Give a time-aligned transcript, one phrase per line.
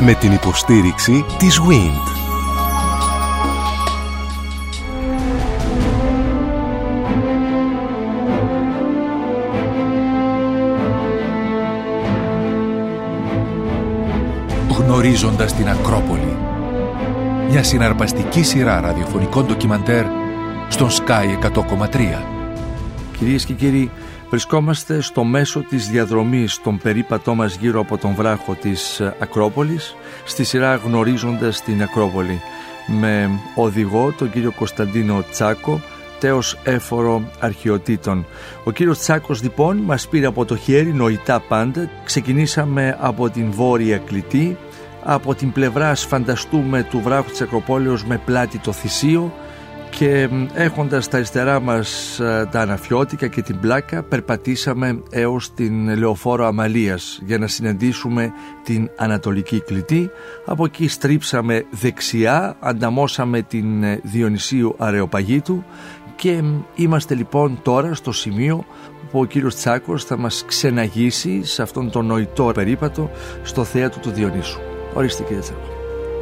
[0.00, 2.16] με την υποστήριξη της WIND.
[14.78, 16.36] Γνωρίζοντας την Ακρόπολη.
[17.50, 20.04] Μια συναρπαστική σειρά ραδιοφωνικών ντοκιμαντέρ
[20.68, 22.22] στον Sky 100,3.
[23.18, 23.90] Κυρίες και κύριοι,
[24.30, 30.44] βρισκόμαστε στο μέσο της διαδρομής στον περίπατό μας γύρω από τον βράχο της Ακρόπολης στη
[30.44, 32.40] σειρά γνωρίζοντας την Ακρόπολη
[33.00, 35.80] με οδηγό τον κύριο Κωνσταντίνο Τσάκο
[36.18, 38.26] τέος έφορο αρχαιοτήτων.
[38.64, 41.90] Ο κύριος Τσάκος λοιπόν μας πήρε από το χέρι νοητά πάντα.
[42.04, 44.56] Ξεκινήσαμε από την βόρεια κλητή,
[45.04, 49.32] από την πλευρά φανταστούμε του βράχου της Ακροπόλεως με πλάτη το θυσίο
[49.98, 56.46] και έχοντας τα αριστερά μας ε, τα αναφιώτικα και την πλάκα περπατήσαμε έως την Λεωφόρο
[56.46, 58.32] Αμαλίας για να συναντήσουμε
[58.64, 60.10] την Ανατολική Κλητή
[60.44, 65.64] από εκεί στρίψαμε δεξιά ανταμώσαμε την ε, Διονυσίου Αρεοπαγίτου
[66.16, 66.42] και
[66.74, 68.64] είμαστε λοιπόν τώρα στο σημείο
[69.10, 73.10] που ο κύριος Τσάκος θα μας ξεναγήσει σε αυτόν τον νοητό περίπατο
[73.42, 74.60] στο θέατρο του Διονύσου.
[74.94, 75.68] Ορίστε κύριε Τσάκο.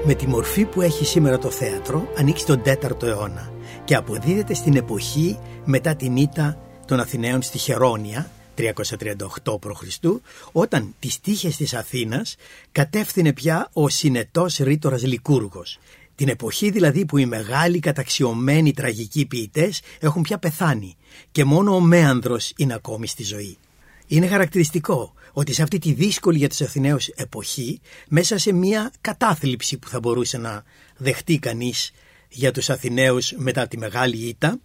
[0.05, 3.55] Με τη μορφή που έχει σήμερα το θέατρο ανοίξει τον 4ο αιώνα
[3.87, 10.05] και αποδίδεται στην εποχή μετά την ήττα των Αθηναίων στη Χερόνια 338 π.Χ.
[10.53, 12.37] όταν τις τύχες της Αθήνας
[12.73, 15.79] κατεύθυνε πια ο συνετός ρήτορας Λικούργος.
[16.15, 20.97] Την εποχή δηλαδή που οι μεγάλοι καταξιωμένοι τραγικοί ποιητές έχουν πια πεθάνει
[21.33, 23.59] και μόνο ο Μέανδρος είναι ακόμη στη ζωή.
[24.07, 29.79] Είναι χαρακτηριστικό ότι σε αυτή τη δύσκολη για τους Αθηναίους εποχή μέσα σε μια κατάθλιψη
[29.79, 30.65] που θα μπορούσε να
[30.97, 31.93] δεχτεί κανείς
[32.29, 34.59] για τους Αθηναίους μετά τη Μεγάλη Ήττα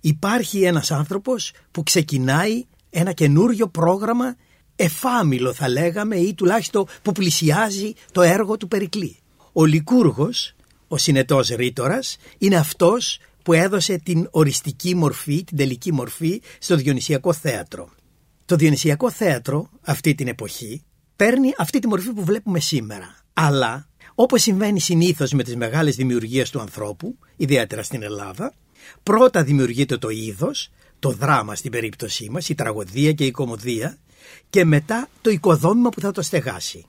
[0.00, 4.36] υπάρχει ένας άνθρωπος που ξεκινάει ένα καινούριο πρόγραμμα
[4.76, 9.16] εφάμιλο θα λέγαμε ή τουλάχιστον που πλησιάζει το έργο του Περικλή.
[9.52, 10.54] Ο Λικούργος,
[10.88, 17.32] ο συνετός ρήτορας, είναι αυτός που έδωσε την οριστική μορφή, την τελική μορφή στο Διονυσιακό
[17.32, 17.90] θέατρο.
[18.44, 20.82] Το Διονυσιακό θέατρο αυτή την εποχή
[21.16, 23.16] παίρνει αυτή τη μορφή που βλέπουμε σήμερα.
[23.32, 23.88] Αλλά
[24.22, 28.54] όπως συμβαίνει συνήθως με τις μεγάλες δημιουργίες του ανθρώπου, ιδιαίτερα στην Ελλάδα,
[29.02, 33.98] πρώτα δημιουργείται το είδος, το δράμα στην περίπτωσή μας, η τραγωδία και η κομμωδία
[34.50, 36.84] και μετά το οικοδόμημα που θα το στεγάσει.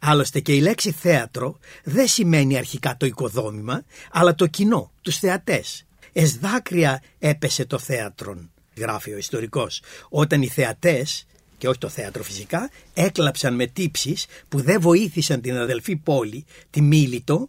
[0.00, 5.86] Άλλωστε και η λέξη θέατρο δεν σημαίνει αρχικά το οικοδόμημα, αλλά το κοινό, τους θεατές.
[6.12, 11.26] Εσδάκρια δάκρυα έπεσε το θέατρον, γράφει ο ιστορικός, όταν οι θεατές
[11.58, 16.80] και όχι το θέατρο φυσικά, έκλαψαν με τύψεις που δεν βοήθησαν την αδελφή πόλη, τη
[16.80, 17.48] Μίλητο,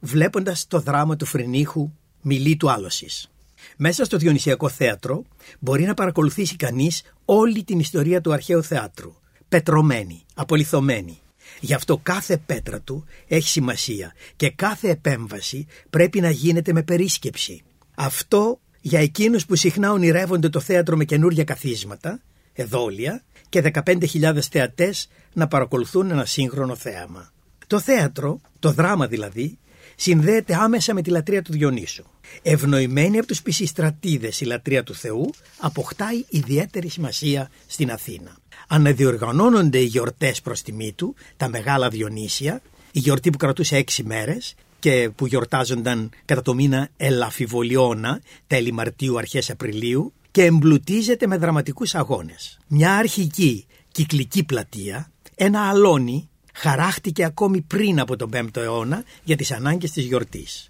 [0.00, 1.90] βλέποντας το δράμα του Φρενίχου
[2.22, 3.28] Μιλήτου Άλωσης.
[3.76, 5.24] Μέσα στο Διονυσιακό θέατρο
[5.58, 9.14] μπορεί να παρακολουθήσει κανείς όλη την ιστορία του αρχαίου θεάτρου,
[9.48, 11.18] πετρωμένη, απολυθωμένη.
[11.60, 17.62] Γι' αυτό κάθε πέτρα του έχει σημασία και κάθε επέμβαση πρέπει να γίνεται με περίσκεψη.
[17.94, 22.20] Αυτό για εκείνους που συχνά ονειρεύονται το θέατρο με καινούργια καθίσματα,
[22.52, 23.22] εδόλια,
[23.54, 27.32] και 15.000 θεατές να παρακολουθούν ένα σύγχρονο θέαμα.
[27.66, 29.58] Το θέατρο, το δράμα δηλαδή,
[29.96, 32.04] συνδέεται άμεσα με τη λατρεία του Διονύσου.
[32.42, 38.36] Ευνοημένη από τους πισιστρατίδες η λατρεία του Θεού αποκτάει ιδιαίτερη σημασία στην Αθήνα.
[38.68, 42.60] Αναδιοργανώνονται οι γιορτές προς τιμή του, τα μεγάλα Διονύσια,
[42.92, 49.18] η γιορτή που κρατούσε έξι μέρες και που γιορτάζονταν κατά το μήνα Ελαφιβολιώνα, τέλη Μαρτίου
[49.18, 52.58] αρχές Απριλίου, και εμπλουτίζεται με δραματικούς αγώνες.
[52.66, 59.52] Μια αρχική κυκλική πλατεία, ένα αλόνι, χαράχτηκε ακόμη πριν από τον 5ο αιώνα για τις
[59.52, 60.66] ανάγκες της γιορτής.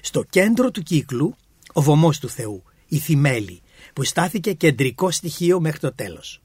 [0.00, 1.36] Στο κέντρο του κύκλου,
[1.72, 3.62] ο βωμός του Θεού, η Θυμέλη,
[3.92, 6.40] που στάθηκε κεντρικό στοιχείο μέχρι το τέλος.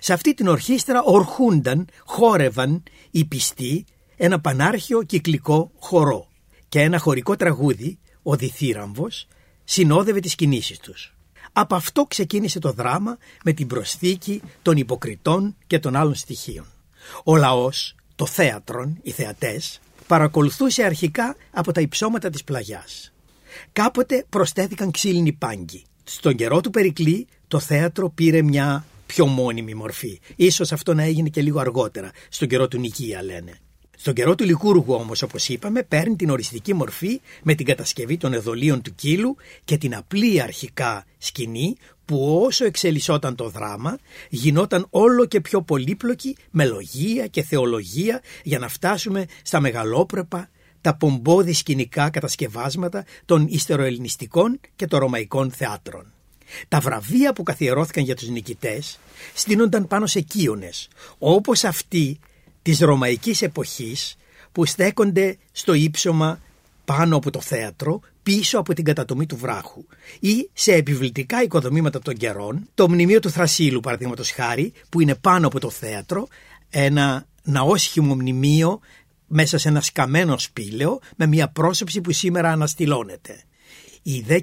[0.00, 3.84] Σε αυτή την ορχήστρα ορχούνταν, χόρευαν οι πιστοί
[4.16, 6.28] ένα πανάρχιο κυκλικό χορό
[6.68, 9.26] και ένα χωρικό τραγούδι, ο Διθύραμβος,
[9.64, 11.15] συνόδευε τις κινήσεις τους.
[11.58, 16.66] Από αυτό ξεκίνησε το δράμα με την προσθήκη των υποκριτών και των άλλων στοιχείων.
[17.24, 23.12] Ο λαός, το θέατρον, οι θεατές, παρακολουθούσε αρχικά από τα υψώματα της πλαγιάς.
[23.72, 25.84] Κάποτε προσθέθηκαν ξύλινοι πάγκοι.
[26.04, 30.20] Στον καιρό του Περικλή το θέατρο πήρε μια πιο μόνιμη μορφή.
[30.36, 33.58] Ίσως αυτό να έγινε και λίγο αργότερα, στον καιρό του Νικία λένε.
[33.96, 38.32] Στον καιρό του Λικούργου όμως όπως είπαμε παίρνει την οριστική μορφή με την κατασκευή των
[38.32, 43.98] εδωλίων του κύλου και την απλή αρχικά σκηνή που όσο εξελισσόταν το δράμα
[44.28, 50.50] γινόταν όλο και πιο πολύπλοκη με λογία και θεολογία για να φτάσουμε στα μεγαλόπρεπα
[50.80, 56.12] τα πομπόδι σκηνικά κατασκευάσματα των ιστεροελληνιστικών και των ρωμαϊκών θεάτρων.
[56.68, 58.98] Τα βραβεία που καθιερώθηκαν για τους νικητές
[59.34, 60.88] στείνονταν πάνω σε κύονες,
[61.18, 62.18] όπως αυτή
[62.66, 64.16] της ρωμαϊκής εποχής
[64.52, 66.40] που στέκονται στο ύψωμα
[66.84, 69.84] πάνω από το θέατρο, πίσω από την κατατομή του βράχου.
[70.20, 75.46] Ή σε επιβλητικά οικοδομήματα των καιρών, το μνημείο του Θρασίλου, παραδείγματος χάρη, που είναι πάνω
[75.46, 76.28] από το θέατρο,
[76.70, 78.80] ένα ναόσχημο μνημείο
[79.26, 83.42] μέσα σε ένα σκαμμένο σπήλαιο με μια πρόσωψη που σήμερα αναστηλώνεται.
[84.02, 84.40] Οι δε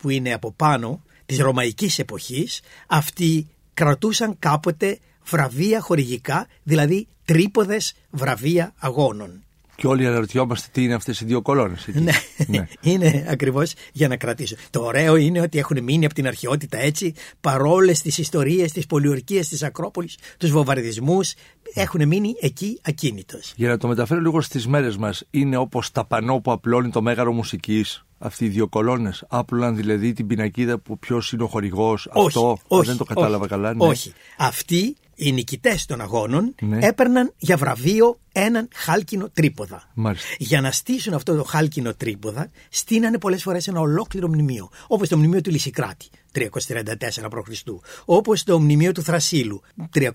[0.00, 8.74] που είναι από πάνω της ρωμαϊκής εποχής, αυτοί κρατούσαν κάποτε βραβεία χορηγικά, δηλαδή τρίποδες βραβεία
[8.78, 9.42] αγώνων.
[9.76, 11.88] Και όλοι αναρωτιόμαστε τι είναι αυτές οι δύο κολόνες.
[11.92, 12.12] Ναι,
[12.46, 14.56] ναι, είναι ακριβώς για να κρατήσω.
[14.70, 19.48] Το ωραίο είναι ότι έχουν μείνει από την αρχαιότητα έτσι, παρόλες τις ιστορίες, τις πολιορκίες
[19.48, 21.34] της Ακρόπολης, τους βομβαρδισμούς,
[21.74, 23.52] έχουν μείνει εκεί ακίνητος.
[23.56, 27.02] Για να το μεταφέρω λίγο στις μέρες μας, είναι όπως τα πανό που απλώνει το
[27.02, 29.24] μέγαρο μουσικής αυτοί οι δύο κολόνες.
[29.28, 32.08] Άπλωναν δηλαδή την πινακίδα που ποιος είναι ο χορηγός.
[32.12, 33.74] Αυτό όχι, δεν το κατάλαβα όχι, καλά.
[33.74, 33.86] Ναι.
[33.86, 34.12] Όχι.
[34.38, 36.78] Αυτοί οι νικητές των αγώνων ναι.
[36.86, 39.90] έπαιρναν για βραβείο έναν χάλκινο τρίποδα.
[39.94, 40.28] Μάλιστα.
[40.38, 44.70] Για να στήσουν αυτό το χάλκινο τρίποδα, στείνανε πολλές φορές ένα ολόκληρο μνημείο.
[44.86, 46.48] Όπως το μνημείο του Λυσικράτη, 334
[47.30, 47.60] π.Χ.
[48.04, 49.62] Όπως το μνημείο του Θρασίλου,
[49.94, 50.08] 320-270,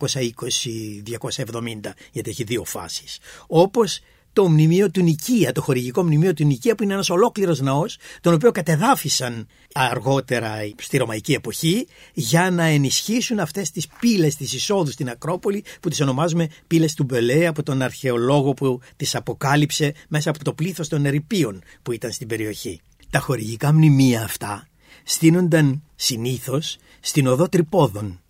[2.12, 3.20] γιατί έχει δύο φάσεις.
[3.48, 4.02] Όπως
[4.38, 8.34] το μνημείο του Νικία, το χορηγικό μνημείο του Νικία που είναι ένας ολόκληρος ναός τον
[8.34, 15.10] οποίο κατεδάφισαν αργότερα στη Ρωμαϊκή εποχή για να ενισχύσουν αυτές τις πύλες της εισόδου στην
[15.10, 20.44] Ακρόπολη που τις ονομάζουμε πύλες του Μπελέ από τον αρχαιολόγο που τις αποκάλυψε μέσα από
[20.44, 22.82] το πλήθος των ερηπείων που ήταν στην περιοχή.
[23.10, 24.68] Τα χορηγικά μνημεία αυτά
[25.04, 28.22] στείνονταν συνήθως στην οδό τρυπόδων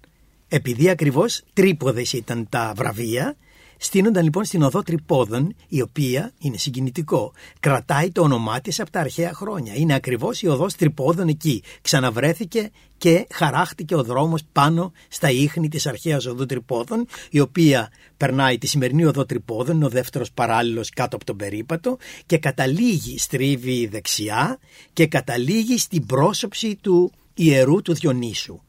[0.47, 3.35] επειδή ακριβώς τρίποδες ήταν τα βραβεία
[3.77, 7.33] Στείνονταν λοιπόν στην οδό Τρυπόδων, η οποία είναι συγκινητικό.
[7.59, 9.73] Κρατάει το όνομά της από τα αρχαία χρόνια.
[9.75, 11.63] Είναι ακριβώς η οδός Τρυπόδων εκεί.
[11.81, 18.57] Ξαναβρέθηκε και χαράχτηκε ο δρόμος πάνω στα ίχνη της αρχαίας οδού Τρυπόδων, η οποία περνάει
[18.57, 23.87] τη σημερινή οδό Τρυπόδων, είναι ο δεύτερος παράλληλος κάτω από τον περίπατο και καταλήγει, στρίβει
[23.87, 24.59] δεξιά
[24.93, 28.61] και καταλήγει στην πρόσωψη του ιερού του Διονύσου.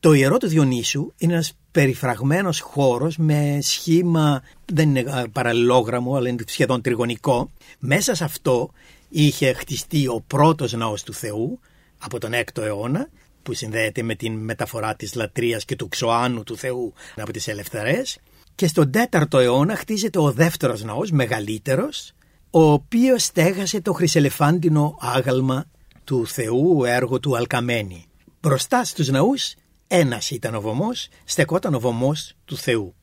[0.00, 6.44] Το ιερό του Διονύσου είναι ένας περιφραγμένος χώρος με σχήμα, δεν είναι παραλληλόγραμμο αλλά είναι
[6.46, 7.50] σχεδόν τριγωνικό.
[7.78, 8.70] Μέσα σε αυτό
[9.08, 11.60] είχε χτιστεί ο πρώτος ναός του Θεού
[11.98, 13.08] από τον 6ο αιώνα
[13.42, 18.18] που συνδέεται με την μεταφορά της λατρείας και του ξωάνου του Θεού από τις ελευθερές
[18.54, 22.12] και στον 4ο αιώνα χτίζεται ο δεύτερος ναός, μεγαλύτερος,
[22.50, 25.64] ο οποίος στέγασε το χρυσελεφάντινο άγαλμα
[26.04, 28.04] του Θεού, έργο του Αλκαμένη.
[28.40, 29.54] Μπροστά στους ναούς
[29.88, 32.94] ένας ήταν ο βωμός, στεκόταν ο βωμός του Θεού.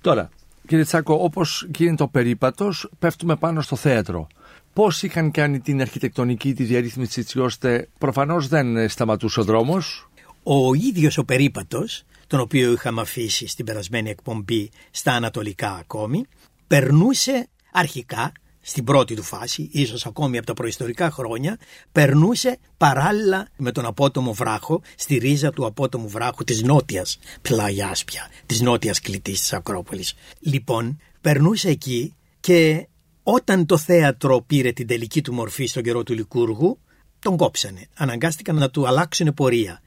[0.00, 0.28] Τώρα,
[0.66, 4.26] κύριε Τσάκο, όπως γίνεται ο περίπατος, πέφτουμε πάνω στο θέατρο.
[4.72, 10.08] Πώς είχαν κάνει την αρχιτεκτονική τη διαρρύθμιση έτσι ώστε προφανώς δεν σταματούσε ο δρόμος;
[10.42, 16.24] Ο ίδιος ο περίπατος, τον οποίο είχαμε αφήσει στην περασμένη εκπομπή στα ανατολικά ακόμη,
[16.66, 21.58] περνούσε αρχικά στην πρώτη του φάση, ίσως ακόμη από τα προϊστορικά χρόνια,
[21.92, 28.60] περνούσε παράλληλα με τον απότομο βράχο, στη ρίζα του απότομου βράχου της νότιας πλαγιάσπια, της
[28.60, 30.14] νότιας κλητής της Ακρόπολης.
[30.40, 32.88] Λοιπόν, περνούσε εκεί και
[33.22, 36.78] όταν το θέατρο πήρε την τελική του μορφή στον καιρό του Λικούργου,
[37.18, 37.86] τον κόψανε.
[37.94, 39.80] Αναγκάστηκαν να του αλλάξουν πορεία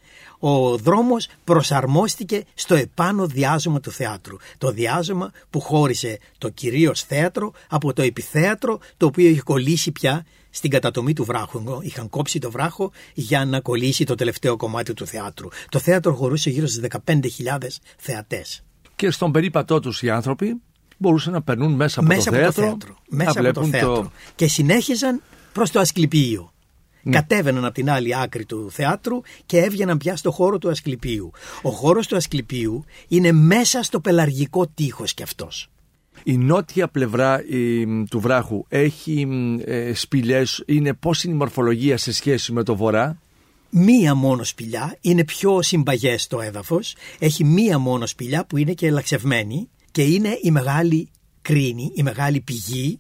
[0.45, 4.35] ο δρόμος προσαρμόστηκε στο επάνω διάζωμα του θεάτρου.
[4.57, 10.25] Το διάζωμα που χώρισε το κυρίως θέατρο από το επιθέατρο το οποίο είχε κολλήσει πια
[10.49, 11.79] στην κατατομή του βράχου.
[11.81, 15.47] Είχαν κόψει το βράχο για να κολλήσει το τελευταίο κομμάτι του θεάτρου.
[15.69, 17.17] Το θέατρο χωρούσε γύρω στις 15.000
[17.97, 18.63] θεατές.
[18.95, 20.61] Και στον περίπατό τους οι άνθρωποι
[20.97, 22.97] μπορούσαν να περνούν μέσα από μέσα το, από θέατρο, το θέατρο.
[23.09, 24.11] Μέσα από το θέατρο.
[24.35, 25.21] Και συνέχιζαν
[25.53, 26.52] προς το Ασκληπείο.
[27.03, 27.15] Ναι.
[27.15, 31.31] Κατέβαιναν από την άλλη άκρη του θεάτρου και έβγαιναν πια στο χώρο του Ασκληπίου.
[31.61, 35.67] Ο χώρος του Ασκληπίου είναι μέσα στο πελαργικό τείχος κι αυτός.
[36.23, 37.41] Η νότια πλευρά
[38.09, 39.27] του βράχου έχει
[39.65, 43.17] ε, σπηλιές, είναι πώς είναι η μορφολογία σε σχέση με το βορρά;
[43.75, 48.87] Μία μόνο σπηλιά, είναι πιο συμπαγές το έδαφος, έχει μία μόνο σπηλιά που είναι και
[48.87, 51.09] ελαξευμένη και είναι η μεγάλη
[51.41, 52.99] κρίνη, η μεγάλη πηγή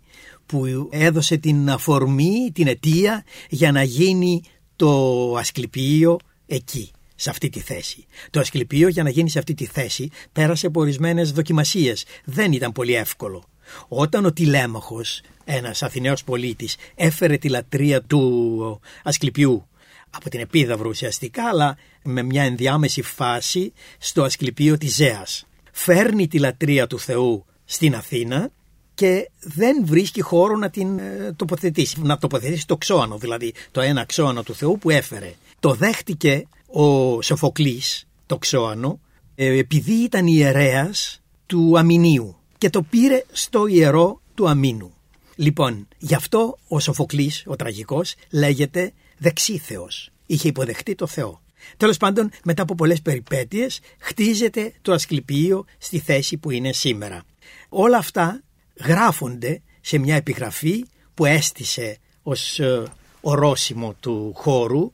[0.53, 4.41] που έδωσε την αφορμή, την αιτία για να γίνει
[4.75, 4.91] το
[5.37, 8.05] Ασκληπείο εκεί σε αυτή τη θέση.
[8.29, 12.05] Το Ασκληπείο για να γίνει σε αυτή τη θέση πέρασε από ορισμένες δοκιμασίες.
[12.23, 13.43] Δεν ήταν πολύ εύκολο.
[13.87, 19.67] Όταν ο Τηλέμαχος, ένας Αθηναίος πολίτης, έφερε τη λατρεία του Ασκληπιού
[20.09, 25.45] από την Επίδαυρο ουσιαστικά, αλλά με μια ενδιάμεση φάση στο Ασκληπείο της Ζέας.
[25.71, 28.51] Φέρνει τη λατρεία του Θεού στην Αθήνα
[28.95, 32.01] και δεν βρίσκει χώρο να την ε, τοποθετήσει.
[32.01, 35.33] Να τοποθετήσει το ξώανο, δηλαδή το ένα ξώανο του Θεού που έφερε.
[35.59, 38.99] Το δέχτηκε ο Σοφοκλής, το ξώανο,
[39.35, 44.93] ε, επειδή ήταν ιερέας του Αμινίου και το πήρε στο ιερό του Αμίνου.
[45.35, 50.09] Λοιπόν, γι' αυτό ο Σοφοκλής, ο τραγικός, λέγεται δεξίθεος.
[50.25, 51.41] Είχε υποδεχτεί το Θεό.
[51.77, 57.23] Τέλος πάντων, μετά από πολλές περιπέτειες, χτίζεται το Ασκληπείο στη θέση που είναι σήμερα.
[57.69, 58.41] Όλα αυτά
[58.75, 62.83] γράφονται σε μια επιγραφή που έστησε ως ε,
[63.21, 64.91] ορόσημο του χώρου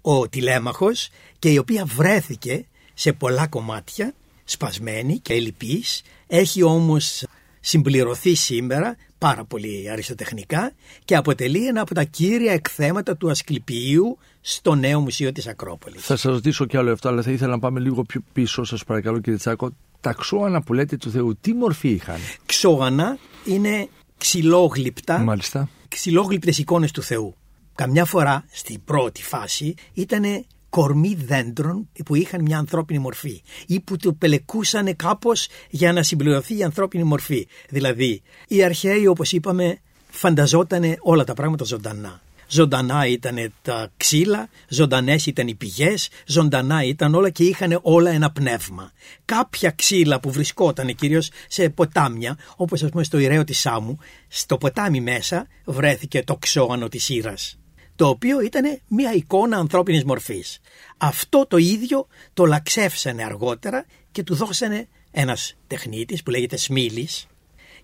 [0.00, 1.08] ο τηλέμαχος
[1.38, 7.24] και η οποία βρέθηκε σε πολλά κομμάτια, σπασμένη και ελλειπής, έχει όμως
[7.60, 10.72] συμπληρωθεί σήμερα πάρα πολύ αριστοτεχνικά
[11.04, 16.04] και αποτελεί ένα από τα κύρια εκθέματα του Ασκληπίου στο νέο μουσείο της Ακρόπολης.
[16.04, 18.84] Θα σας ρωτήσω κι άλλο αυτό, αλλά θα ήθελα να πάμε λίγο πιο πίσω, σας
[18.84, 19.72] παρακαλώ κύριε Τσάκο.
[20.02, 22.16] Τα ξώανα που λέτε του Θεού, τι μορφή είχαν;
[22.46, 25.68] Ξώανα είναι ξυλόγλυπτα, Μάλιστα.
[25.88, 27.34] ξυλόγλυπτες εικόνες του Θεού.
[27.74, 30.24] Καμιά φορά στην πρώτη φάση ήταν
[30.68, 36.56] κορμί δέντρων που είχαν μια ανθρώπινη μορφή ή που το πελεκούσαν κάπως για να συμπληρωθεί
[36.58, 37.46] η ανθρώπινη μορφή.
[37.68, 39.80] Δηλαδή οι αρχαίοι όπως είπαμε
[40.10, 42.20] φανταζότανε όλα τα πράγματα ζωντανά.
[42.52, 48.30] Ζωντανά ήταν τα ξύλα, ζωντανές ήταν οι πηγές, ζωντανά ήταν όλα και είχαν όλα ένα
[48.30, 48.92] πνεύμα.
[49.24, 54.58] Κάποια ξύλα που βρισκόταν κυρίως σε ποτάμια, όπως ας πούμε στο Ιραίο της Σάμου, στο
[54.58, 57.58] ποτάμι μέσα βρέθηκε το ξώανο της Ήρας.
[57.96, 60.60] Το οποίο ήταν μια εικόνα ανθρώπινης μορφής.
[60.96, 67.26] Αυτό το ίδιο το λαξεύσανε αργότερα και του δώσανε ένας τεχνίτης που λέγεται Σμίλης,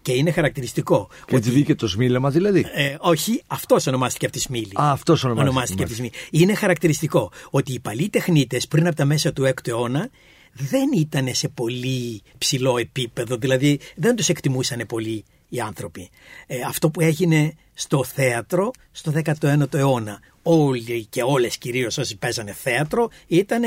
[0.08, 1.08] και είναι χαρακτηριστικό.
[1.26, 2.66] Και έτσι βγήκε το σμίλεμα δηλαδή.
[2.74, 4.72] Ε, όχι, αυτός ονομάστηκε από τη Σμήλη.
[4.80, 5.50] Α, αυτός ονομάστηκε.
[5.50, 6.12] ονομάστηκε από τη Σμήλη.
[6.30, 10.10] Είναι χαρακτηριστικό ότι οι παλιοί τεχνίτες πριν από τα μέσα του 6ου αιώνα
[10.52, 16.10] δεν ήταν σε πολύ ψηλό επίπεδο, δηλαδή δεν τους εκτιμούσαν πολύ οι άνθρωποι.
[16.46, 20.20] Ε, αυτό που έγινε στο θέατρο στο 19ο αιώνα.
[20.42, 23.62] Όλοι και όλες κυρίως όσοι παίζανε θέατρο ήταν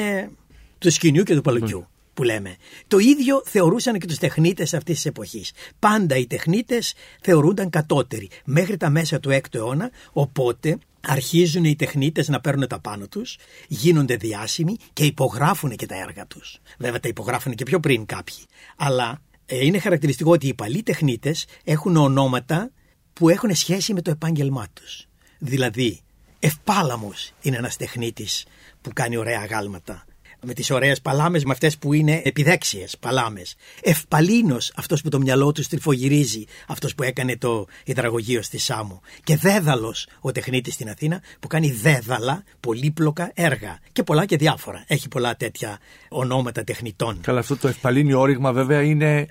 [0.77, 1.88] του σκηνιού και του παλουκιού
[2.22, 2.56] που λέμε.
[2.88, 5.51] Το ίδιο θεωρούσαν και τους τεχνίτες αυτής της εποχής.
[5.80, 12.28] Πάντα οι τεχνίτες θεωρούνταν κατώτεροι μέχρι τα μέσα του 6ου αιώνα, οπότε αρχίζουν οι τεχνίτες
[12.28, 13.38] να παίρνουν τα πάνω τους,
[13.68, 16.60] γίνονται διάσημοι και υπογράφουν και τα έργα τους.
[16.78, 18.46] Βέβαια τα υπογράφουν και πιο πριν κάποιοι.
[18.78, 22.72] Αλλά ε, είναι χαρακτηριστικό ότι οι παλιοί τεχνίτες έχουν ονόματα
[23.13, 25.08] που έχουν σχέση με το επάγγελμά τους.
[25.40, 26.01] Δηλαδή,
[26.44, 28.46] Ευπάλαμος είναι ένας τεχνίτης
[28.82, 30.06] που κάνει ωραία γάλματα
[30.45, 33.55] με τις ωραίες παλάμες με αυτές που είναι επιδέξιες παλάμες.
[33.81, 39.01] Ευπαλίνος αυτός που το μυαλό του στριφογυρίζει, αυτός που έκανε το υδραγωγείο στη Σάμο.
[39.24, 44.83] Και δέδαλος ο τεχνίτης στην Αθήνα που κάνει δέδαλα, πολύπλοκα έργα και πολλά και διάφορα.
[44.88, 45.79] Έχει πολλά τέτοια
[46.10, 47.21] ονόματα τεχνητών.
[47.21, 49.27] Καλά αυτό το ευπαλίνιο όριγμα βέβαια είναι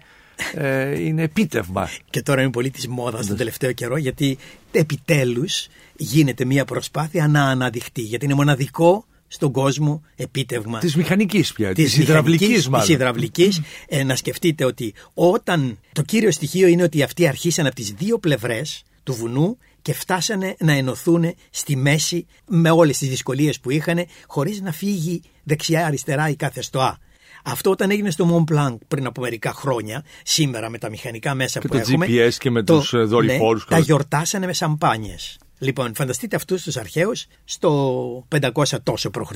[0.54, 1.88] ε, είναι επίτευγμα.
[2.10, 4.38] Και τώρα είναι πολύ της μόδας τον τελευταίο καιρό γιατί
[4.72, 10.78] επιτέλους γίνεται μια προσπάθεια να αναδειχτεί γιατί είναι μοναδικό στον κόσμο επίτευγμα.
[10.78, 12.87] Της μηχανικής πια, της υδραυλικής μάλλον.
[12.87, 13.60] Τη υδραυλικής.
[13.88, 18.18] Ε, να σκεφτείτε ότι όταν το κύριο στοιχείο είναι ότι αυτοί αρχίσαν από τις δύο
[18.18, 24.04] πλευρές του βουνού και φτάσανε να ενωθούν στη μέση με όλες τις δυσκολίες που είχαν
[24.26, 26.99] χωρίς να φύγει δεξιά-αριστερά η κάθε στοά.
[27.44, 31.60] Αυτό όταν έγινε στο Mont Blanc πριν από μερικά χρόνια, σήμερα με τα μηχανικά μέσα
[31.60, 32.06] και που το έχουμε.
[32.08, 33.66] GPS και με τους δορυφόρους.
[33.68, 35.38] Ναι, τα γιορτάσανε με σαμπάνιες.
[35.62, 39.30] Λοιπόν, φανταστείτε αυτούς τους αρχαίους στο 500 τόσο π.Χ.,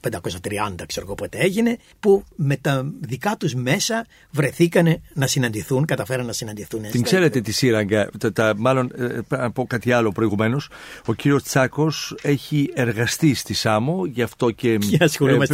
[0.00, 6.26] 530 ξέρω εγώ πότε έγινε, που με τα δικά τους μέσα βρεθήκανε να συναντηθούν, καταφέραν
[6.26, 6.90] να συναντηθούν.
[6.90, 10.68] Την ξέρετε τη σύραγγα, τα, τα, μάλλον ε, να πω κάτι άλλο προηγουμένως.
[11.06, 15.08] Ο κύριος Τσάκος έχει εργαστεί στη Σάμο, γι' αυτό και, και ε,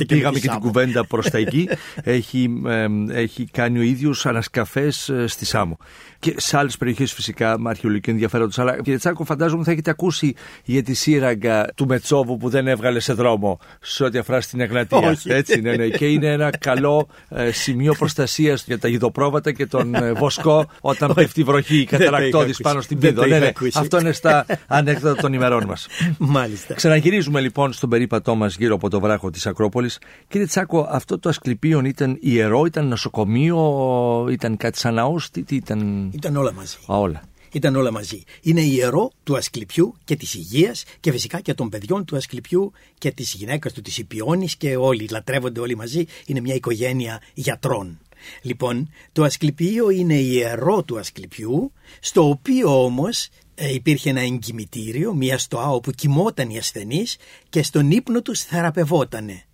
[0.07, 1.69] πήγαμε και, την κουβέντα προς τα εκεί.
[2.03, 5.79] έχει, ε, έχει κάνει ο ίδιος ανασκαφές ε, στη Σάμο.
[6.27, 8.63] Και σε άλλες περιοχές φυσικά με αρχαιολογικό ενδιαφέροντο.
[8.63, 13.01] Αλλά κύριε Τσάκο, φαντάζομαι θα έχετε ακούσει για τη σύραγγα του Μετσόβου που δεν έβγαλε
[13.01, 15.19] σε δρόμο σε ό,τι αφορά στην Εγνατία.
[15.25, 15.89] Έτσι, ναι, ναι.
[15.89, 21.15] Και είναι ένα καλό ε, σημείο προστασίας για τα γιδοπρόβατα και τον ε, βοσκό όταν
[21.15, 23.27] πέφτει η βροχή καταρακτώδης πάνω στην πίδο.
[23.27, 23.53] Ναι, ναι.
[23.75, 25.87] Αυτό είναι στα ανέκδοτα των ημερών μας.
[26.19, 26.75] Μάλιστα.
[26.75, 29.99] Ξαναγυρίζουμε λοιπόν στον περίπατό μας γύρω από το βράχο της Ακρόπολης.
[30.29, 35.57] Κύριε Τσάκο, αυτό το Ασκληπίον ήταν ιερό, ήταν νοσοκομείο, ήταν κάτι σαν ναός, τι, τι
[35.57, 36.77] ήταν; Ήταν όλα μαζί.
[36.93, 37.23] Α, όλα
[37.57, 38.23] ήταν όλα μαζί.
[38.43, 43.11] Είναι ιερό του Ασκληπιού και της υγείας και φυσικά και των παιδιών του Ασκληπιού και
[43.11, 46.05] της γυναίκας του της Ιπιώνης και όλοι λατρεύονται όλοι μαζί.
[46.27, 47.99] Είναι μια οικογένεια γιατρών.
[48.43, 55.39] Λοιπόν, το Ασκληπείο είναι ιερό του Ασκληπιού, στο οποίο όμως ε, υπήρχε ένα εγκυμητήριο, μια
[55.39, 57.17] στοά όπου κοιμόταν οι ασθενείς
[57.49, 59.45] και στον ύπνο τους θεραπευότανε.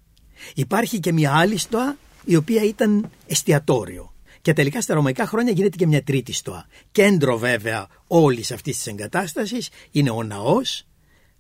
[0.54, 4.11] Υπάρχει και μια άλλη στοά η οποία ήταν εστιατόριο.
[4.42, 6.66] Και τελικά στα ρωμαϊκά χρόνια γίνεται και μια τρίτη στοά.
[6.92, 10.86] Κέντρο βέβαια όλης αυτής της εγκατάστασης είναι ο ναός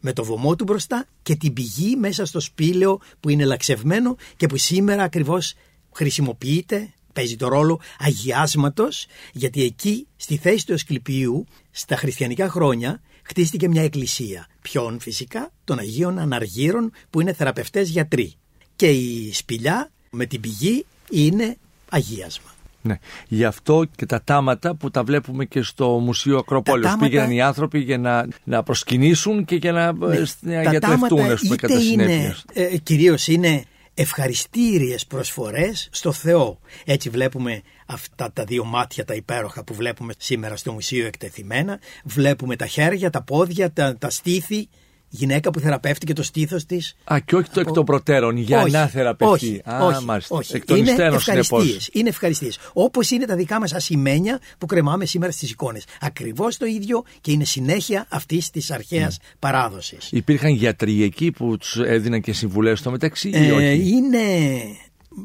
[0.00, 4.46] με το βωμό του μπροστά και την πηγή μέσα στο σπήλαιο που είναι λαξευμένο και
[4.46, 5.54] που σήμερα ακριβώς
[5.92, 13.68] χρησιμοποιείται παίζει το ρόλο αγιάσματος γιατί εκεί στη θέση του Ασκληπιού στα χριστιανικά χρόνια χτίστηκε
[13.68, 14.46] μια εκκλησία.
[14.62, 18.34] Ποιον φυσικά; Των Αγίων Αναργύρων που είναι θεραπευτές γιατροί.
[18.76, 21.56] Και η σπηλιά με την πηγή είναι
[21.88, 22.51] αγίασμα.
[22.82, 22.98] Ναι.
[23.28, 27.04] Γι' αυτό και τα τάματα που τα βλέπουμε και στο Μουσείο Ακρόπολης τάματα...
[27.06, 30.18] πήγαιναν οι άνθρωποι για να, να προσκυνήσουν και για να, Ναι.
[30.40, 32.36] να Τα γιατρευτούν τάματα ας πούμε, κατά είτε είναι, συνέπεια.
[32.52, 36.58] ε, κυρίως είναι ευχαριστήριες προσφορές στο Θεό.
[36.84, 41.78] Έτσι βλέπουμε αυτά τα δύο μάτια τα υπέροχα που βλέπουμε σήμερα στο μουσείο εκτεθειμένα.
[42.04, 44.68] Βλέπουμε τα χέρια, τα πόδια, τα, τα στήθη.
[45.14, 46.94] Γυναίκα που θεραπεύτηκε το στήθος της.
[47.12, 49.34] Α, και όχι το εκ των προτέρων, για όχι, να θεραπευτεί.
[49.46, 50.36] Όχι, Α, όχι, μάλιστα.
[50.36, 50.56] όχι.
[50.56, 51.44] Εκ των είναι υστέρων, συνεπώς.
[51.50, 51.88] ευχαριστίες.
[51.92, 52.58] Είναι ευχαριστίες.
[52.72, 55.84] Όπως είναι τα δικά μας ασημένια που κρεμάμε σήμερα στις εικόνες.
[56.00, 59.26] Ακριβώς το ίδιο και είναι συνέχεια αυτής της αρχαίας Ναι.
[59.38, 60.08] παράδοσης.
[60.12, 64.18] Υπήρχαν γιατροί εκεί που τους έδιναν και συμβουλές στο μεταξύ ή Ε, όχι; είναι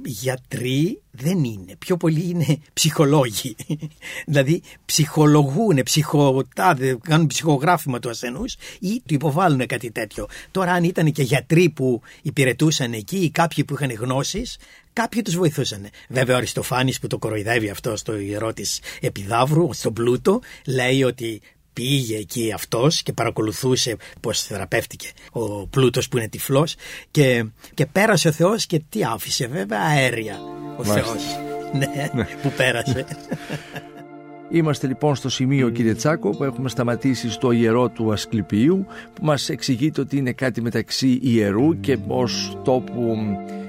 [0.06, 1.76] γιατροί, δεν είναι.
[1.80, 3.56] Πιο πολύ είναι ψυχολόγοι.
[4.28, 10.28] δηλαδή ψυχολογούν, ψυχοτάδε, κάνουν ψυχογράφημα του ασθενούς ή του υποβάλλουν κάτι τέτοιο.
[10.52, 14.58] Τώρα αν ήταν και γιατροί που υπηρετούσαν εκεί ή κάποιοι που είχαν γνώσεις,
[14.94, 15.88] κάποιοι τους βοηθούσαν.
[16.10, 21.42] Βέβαια ο Αριστοφάνης που το κοροϊδεύει αυτό στο ιερό της Επιδαύρου, στον Πλούτο, λέει ότι
[21.78, 26.76] πήγε εκεί αυτός και παρακολουθούσε πώς θεραπεύτηκε ο πλούτος που είναι τυφλός
[27.12, 30.40] και, και πέρασε ο Θεός και τι άφησε βέβαια αέρια.
[30.78, 31.02] Ο Μάλιστα.
[31.02, 31.24] Θεός.
[32.14, 33.06] Ναι, που πέρασε.
[34.50, 39.50] Είμαστε λοιπόν στο σημείο κύριε Τσάκο που έχουμε σταματήσει στο ιερό του Ασκληπίου που μας
[39.50, 43.18] εξηγείται ότι είναι κάτι μεταξύ ιερού και ως τόπου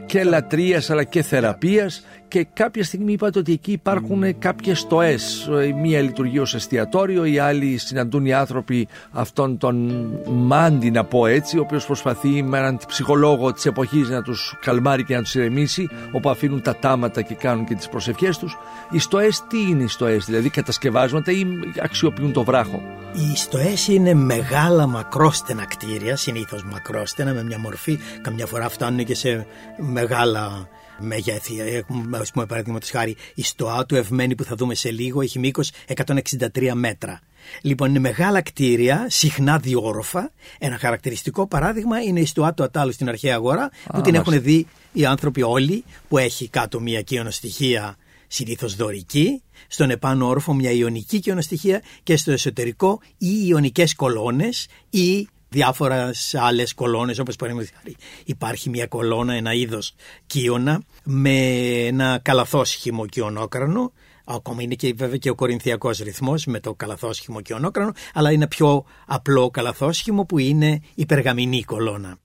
[0.07, 5.51] και λατρείας αλλά και θεραπείας και κάποια στιγμή είπατε ότι εκεί υπάρχουν κάποιες στοές.
[5.69, 11.27] Η Μία λειτουργεί ως εστιατόριο, οι άλλοι συναντούν οι άνθρωποι αυτόν τον μάντι να πω
[11.27, 15.35] έτσι, ο οποίος προσπαθεί με έναν ψυχολόγο της εποχής να τους καλμάρει και να τους
[15.35, 18.57] ηρεμήσει, όπου αφήνουν τα τάματα και κάνουν και τις προσευχές τους.
[18.91, 21.47] Οι στοές τι είναι οι στοές, δηλαδή κατασκευάσματα ή
[21.83, 22.83] αξιοποιούν το βράχο;
[23.13, 29.15] Οι στοές είναι μεγάλα μακρόστενα κτίρια, συνήθως μακρόστενα με μια μορφή, καμιά φορά φτάνουν και
[29.15, 30.69] σε μεγάλα
[31.01, 31.61] μεγέθη.
[31.61, 35.39] Έχουμε, ας πούμε, παραδείγματος χάρη, η στοά του Ευμένη που θα δούμε σε λίγο έχει
[35.39, 37.21] μήκος 163 μέτρα.
[37.63, 40.33] Λοιπόν, είναι μεγάλα κτίρια, συχνά διόροφα.
[40.59, 44.19] Ένα χαρακτηριστικό παράδειγμα είναι η στοά του Ατάλου στην αρχαία αγορά, που την μάλιστα.
[44.19, 47.97] έχουν δει οι άνθρωποι όλοι, που έχει κάτω μια κοιονοστοιχεία
[48.29, 55.29] συνήθως δωρική, στον επάνω όροφο μια ιονική κοιονοστοιχεία και στο εσωτερικό ή ιονικές κολόνες ή
[55.49, 59.95] διάφορα άλλες κολόνες, όπως παραδείγματος χάρη υπάρχει μια κολόνα, ένα είδος
[60.27, 61.39] κύωνα με
[61.87, 63.93] ένα καλαθόσχημο κοιονόκρανο.
[64.25, 68.85] Ακόμα είναι και βέβαια και ο κορινθιακός ρυθμός με το καλαθόσχημο κοιονόκρανο, αλλά είναι πιο
[69.07, 72.19] απλό καλαθόσχημο που είναι η περγαμηνή κολόνα.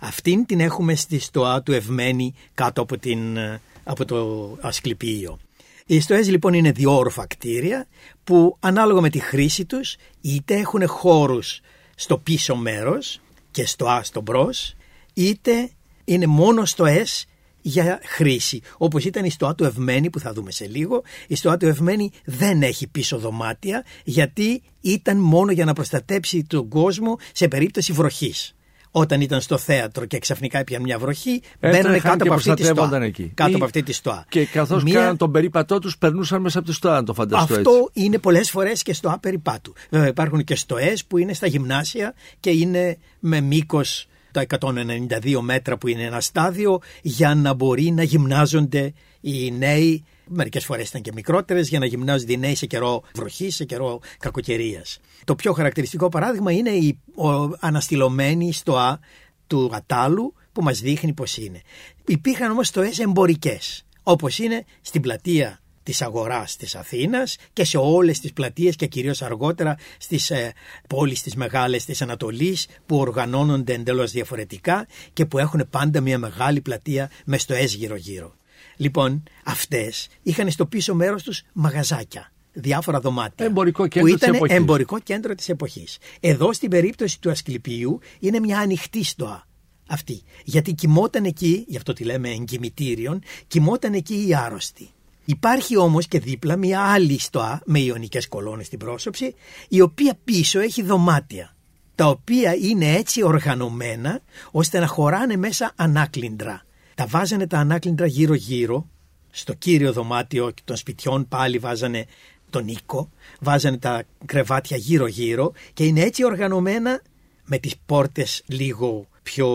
[0.00, 3.38] Αυτήν την έχουμε στη στοά του Ευμένη κάτω από, την,
[3.84, 5.38] από το Ασκληπείο.
[5.86, 7.86] Οι στοές λοιπόν είναι διόροφα κτίρια
[8.24, 11.60] που ανάλογα με τη χρήση τους είτε έχουν χώρους
[12.00, 14.74] στο πίσω μέρος και στο Α στο μπρος
[15.14, 15.70] είτε
[16.04, 17.26] είναι μόνο στοές
[17.60, 18.60] για χρήση.
[18.76, 21.02] Όπως ήταν η στοά του Ευμένη που θα δούμε σε λίγο.
[21.26, 26.68] Η στοά του Ευμένη δεν έχει πίσω δωμάτια γιατί ήταν μόνο για να προστατέψει τον
[26.68, 28.54] κόσμο σε περίπτωση βροχής.
[28.92, 32.54] Όταν ήταν στο θέατρο και ξαφνικά έπιαν μια βροχή, μπαίνανε Έτρεχαν κάτω και από αυτή
[32.54, 32.74] τη στοά.
[32.74, 33.32] προστατεύονταν εκεί.
[33.34, 34.24] Κάτω Ή- από αυτή τη στοά.
[34.28, 37.54] Και καθώς Μια- κάναν τον περίπατό τους, περνούσαν μέσα από τη στοά, να το φανταστώ
[37.54, 38.04] αυτό έτσι.
[38.06, 39.72] είναι πολλές φορές και στο απεριπάτου.
[39.90, 45.76] Βέβαια, υπάρχουν και στοές που είναι στα γυμνάσια και είναι με μήκος τα 192 μέτρα
[45.78, 50.04] που είναι ένα στάδιο για να μπορεί να γυμνάζονται οι νέοι.
[50.32, 54.00] Μερικές φορές ήταν και μικρότερες για να γυμνάζονται οι νέοι σε καιρό βροχής, σε καιρό
[54.18, 55.00] κακοκαιρίας.
[55.24, 59.00] Το πιο χαρακτηριστικό παράδειγμα είναι η ο, αναστηλωμένη στοά
[59.46, 61.60] του Ατάλου που μας δείχνει πώς είναι.
[62.06, 68.20] Υπήρχαν όμως στοές εμπορικές όπως είναι στην πλατεία της αγοράς της Αθήνας και σε όλες
[68.20, 70.52] τις πλατείες και κυρίως αργότερα στις ε,
[70.88, 76.60] πόλεις τις μεγάλες της Ανατολής που οργανώνονται εντελώς διαφορετικά και που έχουν πάντα μια μεγάλη
[76.60, 78.34] πλατεία με στοές γύρω-γύρω.
[78.80, 83.46] Λοιπόν, αυτές είχαν στο πίσω μέρος τους μαγαζάκια, διάφορα δωμάτια.
[83.46, 84.56] Εμπορικό που κέντρο της ήταν εποχής.
[84.56, 85.98] εμπορικό κέντρο της εποχής.
[86.20, 89.46] Εδώ στην περίπτωση του Ασκληπίου είναι μια ανοιχτή στοά
[89.88, 90.22] αυτή.
[90.44, 94.90] Γιατί κοιμόταν εκεί, γι' αυτό τη λέμε εγκυμητήριον, κοιμόταν εκεί οι άρρωστοι.
[95.24, 99.34] Υπάρχει όμως και δίπλα μια άλλη στοά με ιονικές κολόνες στην πρόσωψη,
[99.68, 101.56] η οποία πίσω έχει δωμάτια,
[101.94, 106.64] τα οποία είναι έτσι οργανωμένα ώστε να χωράνε μέσα ανάκλυντρα.
[107.00, 108.86] Τα βάζανε τα ανάκλυντρα γύρω-γύρω,
[109.30, 112.06] στο κύριο δωμάτιο των σπιτιών πάλι βάζανε
[112.50, 113.10] τον οίκο,
[113.40, 117.02] βάζανε τα κρεβάτια γύρω-γύρω και είναι έτσι οργανωμένα
[117.44, 119.48] με τις πόρτες λίγο πιο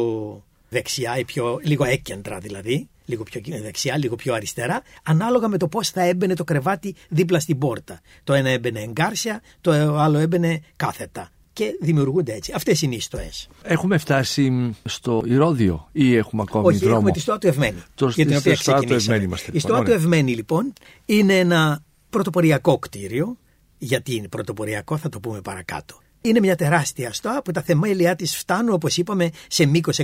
[0.70, 5.68] δεξιά ή πιο, λίγο έκεντρα δηλαδή, λίγο πιο δεξιά, λίγο πιο αριστερά, ανάλογα με το
[5.68, 8.02] πώς θα έμπαινε το κρεβάτι δίπλα στην πόρτα.
[8.24, 11.30] Το ένα έμπαινε εγκάρσια, το άλλο έμπαινε κάθετα.
[11.56, 12.52] Και δημιουργούνται έτσι.
[12.56, 13.30] Αυτές είναι οι ιστοέ.
[13.62, 17.84] Έχουμε φτάσει στο Ηρώδιο ή έχουμε ακόμη Όχι, δρόμο; έχουμε τη στοά του Ευμένη.
[17.96, 19.16] Το, για την οποία στη στοά του ξεκινήσαμε.
[19.16, 19.52] Ευμένη είμαστε.
[19.52, 19.70] Η λοιπόν.
[19.70, 19.96] στοά του Ωραία.
[19.96, 20.74] Ευμένη λοιπόν
[21.06, 23.38] είναι ένα πρωτοποριακό κτίριο.
[23.78, 26.00] Γιατί είναι πρωτοποριακό θα το πούμε παρακάτω.
[26.22, 30.00] Είναι μια τεράστια στοά που τα θεμέλια της φτάνουν όπως είπαμε σε μήκος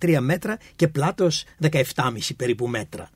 [0.00, 1.80] 163 μέτρα και πλάτος 17,5
[2.36, 3.10] περίπου μέτρα.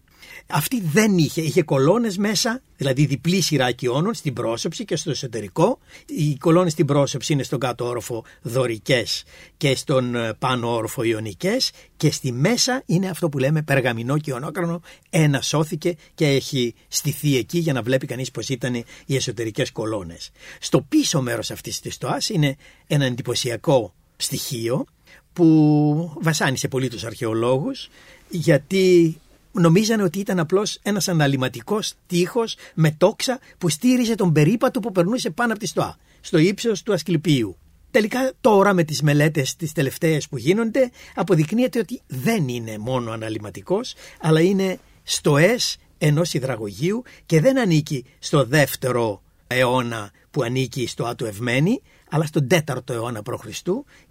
[0.47, 5.79] Αυτή δεν είχε, είχε κολόνες μέσα, δηλαδή διπλή σειρά οικειώνων στην πρόσωψη και στο εσωτερικό.
[6.07, 9.25] Οι κολόνες στην πρόσωψη είναι στον κάτω όροφο δωρικές
[9.57, 14.33] και στον ε, πάνω όροφο ιονικές και στη μέσα είναι αυτό που λέμε περγαμηνό και
[14.33, 14.81] ονόκρανο.
[15.11, 18.75] Ένα σώθηκε και έχει στηθεί εκεί για να βλέπει κανείς πως ήταν
[19.07, 20.31] οι εσωτερικές κολόνες.
[20.61, 24.85] Στο πίσω μέρος αυτής της στοάς είναι ένα εντυπωσιακό στοιχείο
[25.33, 27.89] που βασάνισε πολύ τους αρχαιολόγους
[28.29, 29.17] γιατί
[29.53, 35.31] νομίζανε ότι ήταν απλώς ένας αναλυματικός τείχος με τόξα που στήριζε τον περίπατο που περνούσε
[35.31, 37.57] πάνω από τη στοά, στο ύψος του Ασκληπίου.
[37.91, 43.95] Τελικά τώρα με τις μελέτες τις τελευταίες που γίνονται αποδεικνύεται ότι δεν είναι μόνο αναλυματικός
[44.21, 51.25] αλλά είναι στοές ενός υδραγωγείου και δεν ανήκει στο δεύτερο αιώνα που ανήκει στο Άτου
[51.25, 53.47] Ευμένη αλλά στον 4ο αιώνα π.Χ.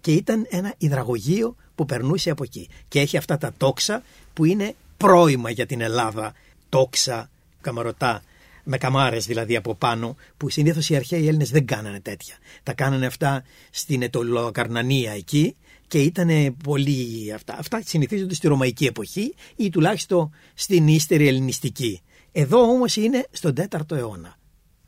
[0.00, 2.68] και ήταν ένα υδραγωγείο που περνούσε από εκεί.
[2.88, 6.32] Και έχει αυτά τα τόξα που είναι πρόημα για την Ελλάδα.
[6.68, 8.22] Τόξα, καμαρωτά,
[8.64, 12.34] με καμάρες δηλαδή από πάνω, που συνήθως οι αρχαίοι Έλληνες δεν κάνανε τέτοια.
[12.62, 17.56] Τα κάνανε αυτά στην Ετωλοκαρνανία εκεί και ήταν πολύ αυτά.
[17.58, 22.00] Αυτά συνηθίζονται στη Ρωμαϊκή εποχή ή τουλάχιστον στην ύστερη ελληνιστική.
[22.32, 24.38] Εδώ όμως είναι στον 4ο αιώνα.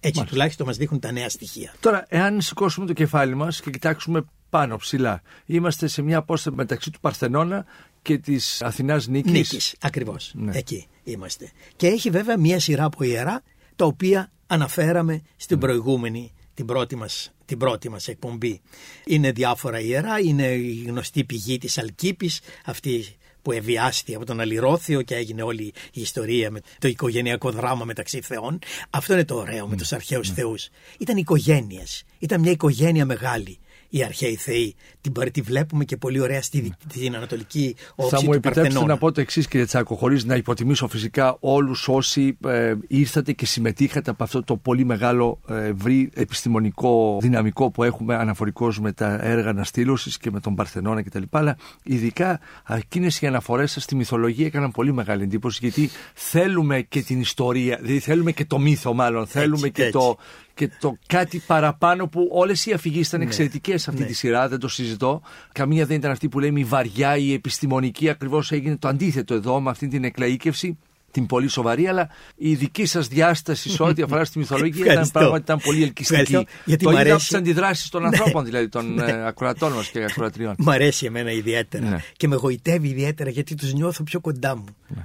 [0.04, 0.24] Έτσι Μάλιστα.
[0.24, 1.74] τουλάχιστον μας δείχνουν τα νέα στοιχεία.
[1.80, 6.90] Τώρα, εάν σηκώσουμε το κεφάλι μας και κοιτάξουμε πάνω ψηλά, είμαστε σε μια απόσταση μεταξύ
[6.90, 7.64] του Παρθενώνα
[8.02, 9.32] και της Αθηνάς Νίκης.
[9.32, 10.32] Νίκης, ακριβώς.
[10.34, 10.56] Ναι.
[10.56, 11.50] Εκεί είμαστε.
[11.76, 13.42] Και έχει βέβαια μία σειρά από ιερά,
[13.76, 15.62] τα οποία αναφέραμε στην Ναι.
[15.66, 18.60] προηγούμενη, την πρώτη, μας, την πρώτη μας εκπομπή.
[19.06, 23.04] Είναι διάφορα ιερά, είναι η γνωστή πηγή της Αλκίπης, αυτή
[23.42, 25.62] που ευιάστη από τον Αλληρώθιο και έγινε όλη
[25.92, 28.58] η ιστορία με το οικογενειακό δράμα μεταξύ θεών.
[28.90, 29.70] Αυτό είναι το ωραίο Ναι.
[29.70, 30.68] με τους αρχαίους θεούς.
[30.98, 33.58] Ήταν οικογένειες, ήταν μια οικογένεια μεγάλη.
[33.94, 38.16] Οι αρχαίοι θεοί την, παρ- τη βλέπουμε και πολύ ωραία στη, στην ανατολική όψη Θα
[38.22, 38.92] μου του επιτρέψετε Παρθενώνα.
[38.92, 43.46] να πω το εξής, κύριε Τσάκο, χωρίς να υποτιμήσω φυσικά όλους όσοι ε, ήρθατε και
[43.46, 49.18] συμμετείχατε από αυτό το πολύ μεγάλο ε, ευρύ επιστημονικό δυναμικό που έχουμε αναφορικώ με τα
[49.22, 51.22] έργα αναστήλωσης και με τον Παρθενώνα κτλ.
[51.30, 57.02] Αλλά ειδικά εκείνες οι αναφορές σας στη μυθολογία έκαναν πολύ μεγάλη εντύπωση γιατί θέλουμε και
[57.02, 59.92] την ιστορία, δηλαδή θέλουμε και το μύθο μάλλον, θέλουμε και έτσι.
[59.92, 60.16] το,
[60.54, 64.08] και το κάτι παραπάνω που όλες οι αφηγήσεις ήταν εξαιρετικές σε αυτή ναι.
[64.08, 65.22] τη σειρά, δεν το συζητώ.
[65.52, 68.08] Καμία δεν ήταν αυτή που λέμε η βαριά, η επιστημονική.
[68.08, 70.78] Ακριβώς έγινε το αντίθετο εδώ με αυτή την εκλαήκευση,
[71.12, 71.86] την πολύ σοβαρή.
[71.88, 75.18] Αλλά η δική σας διάσταση σε ό,τι αφορά στη μυθολογία ήταν Ευχαριστώ.
[75.18, 76.20] πράγματι ήταν πολύ ελκυστική.
[76.20, 77.28] Ευχαριστώ, γιατί το μ' είδα από αρέσει.
[77.28, 80.54] τις αντιδράσεις των ανθρώπων, δηλαδή των ε, ακροατών μας και ακροατριών.
[80.58, 81.98] Μ' αρέσει εμένα ιδιαίτερα Ναι.
[82.16, 84.64] και με γοητεύει ιδιαίτερα γιατί τους νιώθω πιο κοντά μου.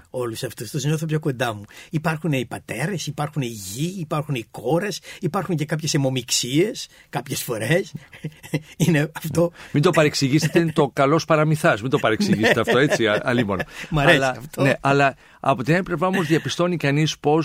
[0.10, 1.64] Όλους αυτούς τους νιώθω πιο κοντά μου.
[1.90, 7.94] Υπάρχουν οι πατέρες, υπάρχουν οι γη, υπάρχουν οι κόρες, υπάρχουν και κάποιες αιμομιξίες κάποιες φορές.
[8.78, 9.52] Είναι αυτό.
[9.72, 11.82] Μην το παρεξηγήσετε, είναι το καλός παραμυθάς.
[11.82, 13.64] Μην το παρεξηγήσετε αυτό, έτσι, α- αλίμονο.
[13.90, 14.62] Μ' αρέσει αλλά, αυτό.
[14.64, 15.16] Ναι, αλλά
[15.50, 17.40] από την άλλη πλευρά όμως διαπιστώνει κανείς πώ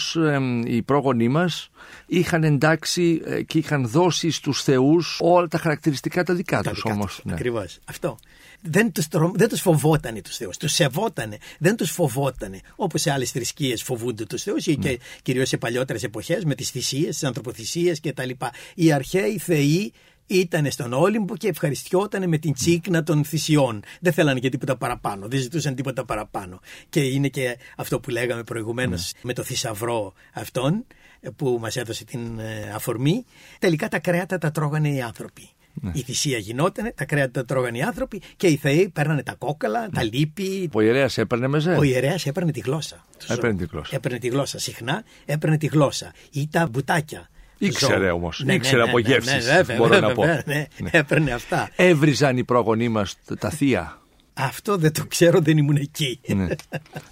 [0.65, 1.71] οι πρόγονοί μας
[2.07, 6.83] είχαν εντάξει ε, και είχαν δώσει στους θεούς όλα τα χαρακτηριστικά τα δικά Τα τους
[6.83, 7.21] δικά όμως.
[7.23, 7.33] τους.
[7.33, 7.79] Ακριβώς.
[7.85, 8.19] Αυτό.
[8.65, 9.33] Δεν τους, τρο...
[9.35, 12.61] δεν τους φοβότανε τους θεούς, τους σεβότανε, δεν τους φοβότανε.
[12.77, 14.75] Όπως σε άλλες θρησκείες φοβούνται τους θεούς Ναι.
[14.75, 18.31] και κυρίως σε παλιότερες εποχές με τις θυσίες, τις ανθρωποθυσίες κτλ.
[18.75, 19.93] Οι αρχαίοι θεοί
[20.33, 23.83] ήταν στον Όλυμπο και ευχαριστιόταν με την τσίκνα των θυσιών.
[24.01, 26.61] Δεν θέλανε και τίποτα παραπάνω, δεν ζητούσαν τίποτα παραπάνω.
[26.89, 30.85] Και είναι και αυτό που λέγαμε προηγουμένως με το θησαυρό αυτόν
[31.21, 33.25] ε, που μας έδωσε την ε, αφορμή.
[33.59, 35.49] Τελικά τα κρέατα τα τρώγανε οι άνθρωποι.
[35.93, 39.89] Η θυσία γινότανε, τα κρέατα τα τρώγανε οι άνθρωποι και οι θεοί παίρνανε τα κόκαλα,
[39.89, 40.71] τα λίπη.
[40.73, 41.77] Ο ιερέας έπαιρνε μεζέ.
[41.77, 43.05] Ο ιερέας έπαιρνε τη γλώσσα.
[43.19, 43.37] του ζώου.
[43.37, 43.97] Έπαιρνε τη γλώσσα.
[43.97, 46.13] Έπαιρνε τη γλώσσα συχνά, έπαιρνε τη γλώσσα.
[46.31, 47.31] Ή τα μπουτάκια.
[47.67, 48.15] Του Ήξερε ζώου.
[48.17, 50.23] όμως, Ναι, ήξερε ναι, ναι, από ναι, γεύσεις, ναι, βέβαια, μπορώ να βέβαια, πω.
[50.23, 50.67] βέβαια, ναι.
[50.79, 50.91] Ναι.
[50.93, 51.71] Έπαιρνε αυτά.
[51.77, 53.97] Έβριζαν οι πρόγονοί μας τα θεία.
[54.35, 56.21] Αυτό δεν το ξέρω, δεν ήμουν εκεί.
[56.27, 56.47] ναι.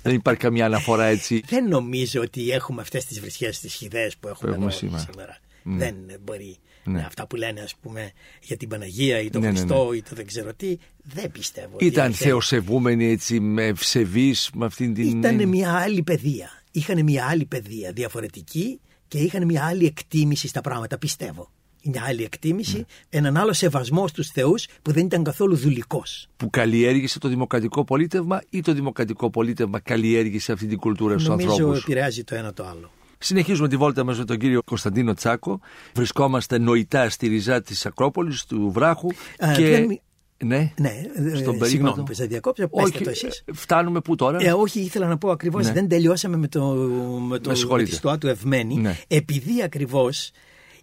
[0.02, 1.42] Δεν υπάρχει καμιά αναφορά έτσι.
[1.46, 5.38] Δεν νομίζω ότι έχουμε αυτές τις βρισιές τις χιδές που έχουμε, έχουμε εδώ σήμερα.
[5.62, 5.78] Ναι.
[5.84, 6.56] Δεν μπορεί.
[6.84, 7.00] Ναι.
[7.06, 8.10] Αυτά που λένε ας πούμε
[8.42, 11.68] για την Παναγία ή τον Ναι, ναι, Χριστό ή το δεν ξέρω τι, δεν πιστεύω.
[11.72, 15.18] ότι Ήταν είναι- θεοσεβούμενοι έτσι με ευσεβείς με αυτήν την.
[15.18, 16.48] Ήταν μια άλλη παιδεία.
[16.70, 18.80] Είχαν μια άλλη παιδεία διαφορετική
[19.11, 21.51] και είχαν μια άλλη εκτίμηση στα πράγματα, πιστεύω.
[21.85, 26.29] μια άλλη εκτίμηση, έναν άλλο σεβασμό στους θεούς που δεν ήταν καθόλου δουλικός.
[26.37, 31.51] Που καλλιέργησε το δημοκρατικό πολίτευμα ή το δημοκρατικό πολίτευμα καλλιέργησε αυτή την κουλτούρα στους Νομίζω
[31.51, 32.90] ανθρώπους; επηρεάζει το ένα το άλλο.
[33.18, 35.61] Συνεχίζουμε τη βόλτα μας με τον κύριο Κωνσταντίνο Τσάκο.
[35.94, 39.09] Βρισκόμαστε νοητά στη ριζά της Ακρόπολης, του βράχου.
[39.44, 39.68] Α, και...
[39.70, 40.01] δεν μι-
[40.44, 42.03] Ναι, Ναι, ε, Στον ε, συγγνώμη περίπατο.
[42.03, 43.42] που σα διακόψα, πέστε όχι, το εσείς.
[43.44, 44.38] ε, φτάνουμε πού τώρα.
[44.42, 45.72] Ε, όχι, ήθελα να πω ακριβώς, Ναι.
[45.72, 47.90] δεν τελειώσαμε με, το, με, το, Με με συγχωρείτε.
[47.90, 48.74] τη στοά του Ευμένη.
[48.76, 48.98] Ναι.
[49.09, 50.31] Επειδή ακριβώς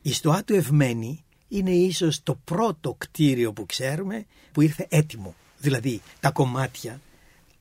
[0.02, 5.36] η στοά του Ευμένη είναι ίσως το πρώτο κτίριο που ξέρουμε που ήρθε έτοιμο.
[5.58, 7.02] Δηλαδή τα κομμάτια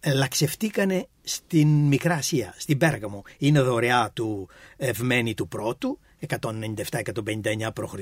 [0.00, 3.22] ε, λαξευτήκανε στην Μικρά Ασία, στην Πέργαμο.
[3.38, 7.94] Είναι δωρεά του Ευμένη του πρώτου, 197-159 π.Χ.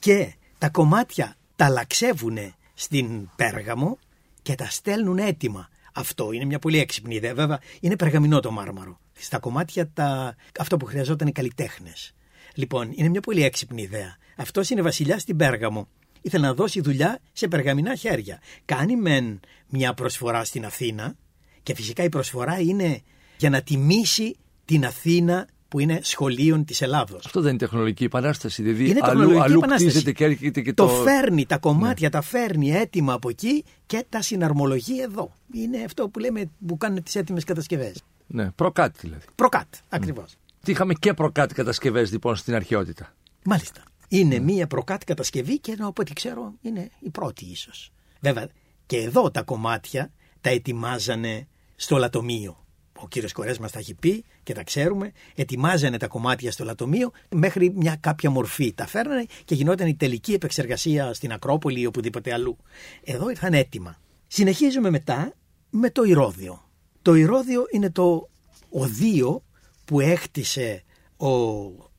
[0.00, 3.98] και τα κομμάτια τα λαξεύουνε στην Πέργαμο
[4.42, 5.68] και τα στέλνουν έτοιμα.
[5.92, 7.34] Αυτό είναι μια πολύ έξυπνη ιδέα.
[7.34, 9.00] Βέβαια, είναι περγαμηνό το μάρμαρο.
[9.12, 10.36] Στα κομμάτια τα...
[10.58, 12.14] αυτό που χρειαζόταν οι καλλιτέχνες.
[12.54, 14.16] Λοιπόν, είναι μια πολύ έξυπνη ιδέα.
[14.36, 15.88] Αυτός είναι βασιλιάς στην Πέργαμο.
[16.20, 18.40] Ήθελε να δώσει δουλειά σε περγαμηνά χέρια.
[18.64, 21.16] Κάνει μεν μια προσφορά στην Αθήνα
[21.62, 23.02] και φυσικά η προσφορά είναι
[23.36, 27.26] για να τιμήσει την Αθήνα που είναι σχολείων της Ελλάδος.
[27.26, 28.62] Αυτό δεν είναι τεχνολογική επανάσταση.
[28.62, 29.88] Δηλαδή Είναι αλλού, τεχνολογική αλλού επανάσταση.
[29.88, 30.86] κτίζεται και έρχεται και το...
[30.86, 30.92] το.
[30.92, 31.10] Ναι.
[31.10, 35.32] φέρνει, τα κομμάτια τα φέρνει έτοιμα από εκεί και τα συναρμολογεί εδώ.
[35.52, 38.02] Είναι αυτό που λέμε που κάνουν τις έτοιμες κατασκευές.
[38.26, 39.24] Ναι, προκάτι δηλαδή.
[39.34, 40.34] Προκάτ, ακριβώς.
[40.62, 43.14] Τι είχαμε και προκάτι κατασκευές λοιπόν στην αρχαιότητα.
[43.44, 43.82] Μάλιστα.
[44.08, 47.92] Είναι μία προκάτ κατασκευή και από ό,τι ξέρω είναι η πρώτη ίσως.
[48.20, 48.48] Βέβαια
[48.86, 50.10] και εδώ τα κομμάτια
[50.40, 52.65] τα ετοιμάζανε στο λατομείο.
[53.02, 55.12] Ο κύριος Κορές μας τα έχει πει και τα ξέρουμε.
[55.34, 58.72] Ετοιμάζανε τα κομμάτια στο λατομείο μέχρι μια κάποια μορφή.
[58.72, 62.56] Τα φέρνανε και γινόταν η τελική επεξεργασία στην Ακρόπολη ή οπουδήποτε αλλού.
[63.04, 64.00] Εδώ ήρθαν έτοιμα.
[64.26, 65.32] Συνεχίζουμε μετά
[65.70, 66.70] με το Ηρώδιο.
[67.02, 68.28] Το Ηρώδιο είναι το
[68.68, 69.42] οδείο
[69.84, 70.82] που έκτισε
[71.16, 71.26] ο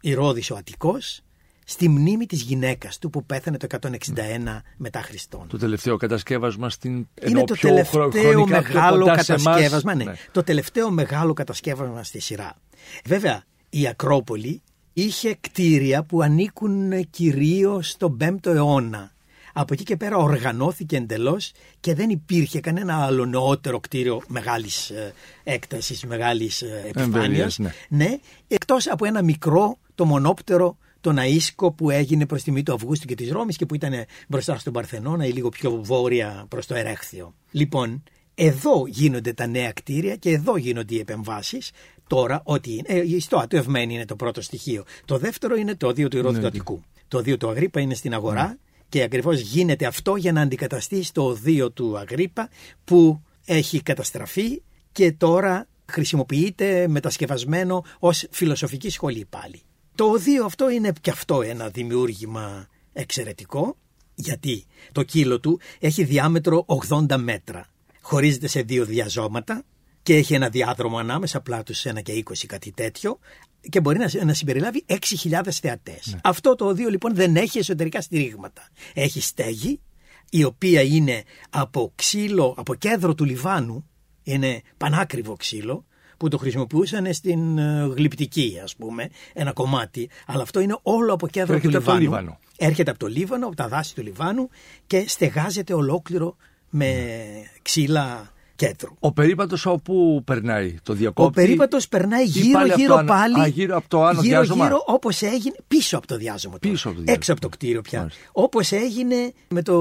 [0.01, 1.21] Ηρώδης ο Αττικός
[1.69, 3.89] στη μνήμη της γυναίκας του που πέθανε το 161
[4.77, 5.47] μετά Χριστόν.
[5.47, 6.91] Το τελευταίο κατασκεύασμα στην.
[6.91, 9.43] Είναι ενώ το πιο τελευταίο χρονικά πιο μεγάλο κοντά σε εμάς.
[9.43, 9.95] κατασκεύασμα.
[9.95, 10.03] Ναι.
[10.03, 10.13] Ναι.
[10.32, 12.56] Το τελευταίο μεγάλο κατασκεύασμα στη σειρά.
[13.06, 14.62] Βέβαια, η Ακρόπολη
[14.93, 19.12] είχε κτίρια που ανήκουν κυρίως στον 5ο αιώνα.
[19.53, 25.13] Από εκεί και πέρα οργανώθηκε εντελώς και δεν υπήρχε κανένα άλλο νεότερο κτίριο μεγάλης ε,
[25.43, 27.06] έκτασης, μεγάλης ε, επιφάνειας.
[27.06, 27.73] Εμβέλειας, ναι.
[27.89, 30.77] ναι, εκτός από ένα μικρό, το μονόπτερο,
[31.08, 33.93] το Ναΐσκο που έγινε προς τιμή του Αυγούστου και της Ρώμης και που ήταν
[34.28, 37.34] μπροστά στον Παρθενώνα ή λίγο πιο βόρεια προς το Ερέχθιο.
[37.52, 38.04] Λοιπόν,
[38.36, 41.72] εδώ γίνονται τα νέα κτίρια και εδώ γίνονται οι επεμβάσεις.
[42.08, 44.84] Τώρα, ότι είναι, ε, η στοά του Ευμένη είναι το πρώτο στοιχείο.
[45.06, 46.84] Το δεύτερο είναι το οδείο του Ηρώδου Ναι, του Αττικού.
[47.08, 48.58] Το οδείο του Αγρίπα είναι στην αγορά
[48.89, 52.50] και ακριβώς γίνεται αυτό για να αντικαταστήσει το οδείο του Αγρίπα
[52.84, 59.62] που έχει καταστραφεί και τώρα χρησιμοποιείται μετασκευασμένο ως φιλοσοφική σχολή πάλι.
[59.97, 63.77] Το οδείο αυτό είναι και αυτό ένα δημιούργημα εξαιρετικό
[64.15, 67.67] γιατί το κύλο του έχει διάμετρο 80 μέτρα.
[68.01, 69.63] Χωρίζεται σε δύο διαζώματα
[70.03, 73.19] και έχει ένα διάδρομο ανάμεσα πλάτους ένα και 20 κάτι τέτοιο
[73.69, 76.17] και μπορεί να, να συμπεριλάβει 6.000 θεατές.
[76.23, 78.67] Αυτό το οδείο λοιπόν δεν έχει εσωτερικά στηρίγματα.
[78.93, 79.81] Έχει στέγη
[80.29, 83.89] η οποία είναι από ξύλο, από κέντρο του Λιβάνου,
[84.23, 85.86] είναι πανάκριβο ξύλο,
[86.17, 91.27] που το χρησιμοποιούσαν στην ε, γλυπτική ας πούμε, ένα κομμάτι, αλλά αυτό είναι όλο από
[91.27, 92.17] κέντρο Έρχεται του από το Λιβάνου.
[92.17, 92.39] Λίβανο.
[92.58, 94.49] Έρχεται από το Λίβανο, από τα δάση του Λιβάνου
[94.88, 96.36] και στεγάζεται ολόκληρο
[96.69, 97.06] με
[97.62, 98.91] ξύλα κέντρου.
[99.00, 101.34] Ο περίπατος όπου περνάει, το Ο διακόπτη.
[101.41, 103.39] περίπατος περνάει ή γύρω πάλι από γύρω το ανα- πάλι.
[103.39, 104.65] Α, γύρω από το άνω γύρω, διάζωμα.
[104.65, 106.60] γύρω όπως έγινε πίσω από το διάζωμα.
[106.60, 106.74] τώρα.
[106.74, 107.17] Πίσω από το διάζωμα.
[107.20, 108.00] Έξω από το κτίριο πια.
[108.00, 108.20] Μάλιστα.
[108.32, 109.74] Όπως έγινε με το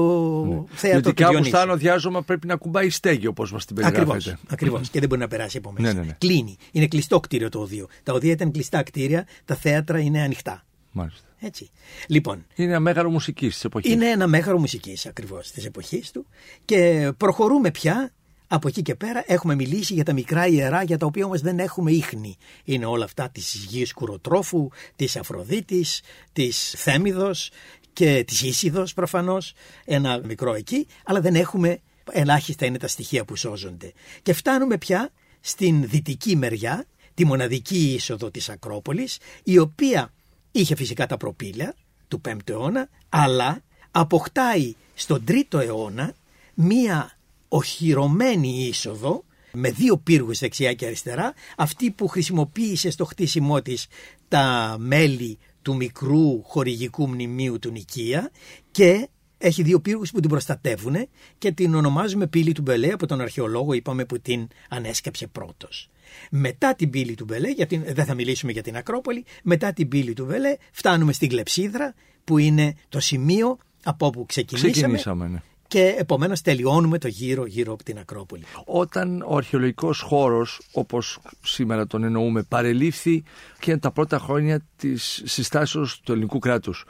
[0.69, 1.49] θέατρο Γιατί του κάπου Διονύσου.
[1.51, 4.11] στα άνω διάζωμα πρέπει να κουμπάει στέγη όπως μας την περιγράφετε.
[4.11, 4.35] Ακριβώς.
[4.49, 4.89] Ακριβώς.
[4.89, 5.93] Και δεν μπορεί να περάσει από μέσα.
[5.93, 6.15] Ναι, ναι, ναι.
[6.17, 6.55] Κλείνει.
[6.71, 7.87] Είναι κλειστό κτίριο το οδείο.
[8.03, 10.65] Τα οδεία ήταν κλειστά κτίρια, τα θέατρα είναι ανοιχτά.
[10.91, 11.21] Μάλιστα.
[11.39, 11.69] Έτσι.
[12.07, 13.91] Λοιπόν, Είναι ένα μέγαρο μουσικής της εποχής.
[13.91, 16.25] είναι ένα μέγαρο μουσικής ακριβώς της εποχής του
[16.65, 18.11] και προχωρούμε πια
[18.47, 21.59] από εκεί και πέρα έχουμε μιλήσει για τα μικρά ιερά για τα οποία όμως δεν
[21.59, 22.37] έχουμε ίχνη.
[22.63, 26.01] Είναι όλα αυτά της γης Κουροτρόφου, της Αφροδίτης,
[26.33, 27.51] της Θέμιδος
[27.93, 29.53] και της Ίσιδος προφανώς,
[29.85, 31.79] ένα μικρό εκεί, αλλά δεν έχουμε,
[32.11, 33.93] ελάχιστα είναι τα στοιχεία που σώζονται.
[34.21, 40.13] Και φτάνουμε πια στην δυτική μεριά, τη μοναδική είσοδο της Ακρόπολης, η οποία
[40.51, 41.73] είχε φυσικά τα προπήλαια
[42.07, 46.13] του 5ου αιώνα, αλλά αποκτάει στον 3ο αιώνα
[46.53, 47.16] μία
[47.47, 53.87] οχυρωμένη είσοδο με δύο πύργους δεξιά και αριστερά, αυτή που χρησιμοποίησε στο χτίσιμό της
[54.27, 58.31] τα μέλη του μικρού χορηγικού μνημείου του Νικία
[58.71, 60.95] και έχει δύο πύργους που την προστατεύουν
[61.37, 65.89] και την ονομάζουμε πύλη του Μπελέ από τον αρχαιολόγο είπαμε που την ανέσκαψε πρώτος.
[66.31, 70.13] Μετά την πύλη του Μπελέ, γιατί δεν θα μιλήσουμε για την Ακρόπολη, μετά την πύλη
[70.13, 75.41] του Μπελέ φτάνουμε στην Κλεψίδρα που είναι το σημείο από όπου ξεκινήσαμε, Ξεκινήσαμε, ναι.
[75.67, 78.43] Και επομένως τελειώνουμε το γύρο γύρω από την Ακρόπολη.
[78.65, 83.23] Όταν ο αρχαιολογικός χώρος, όπως σήμερα τον εννοούμε, παρελήφθη
[83.59, 86.85] και τα πρώτα χρόνια της συστάσεως του ελληνικού κράτους.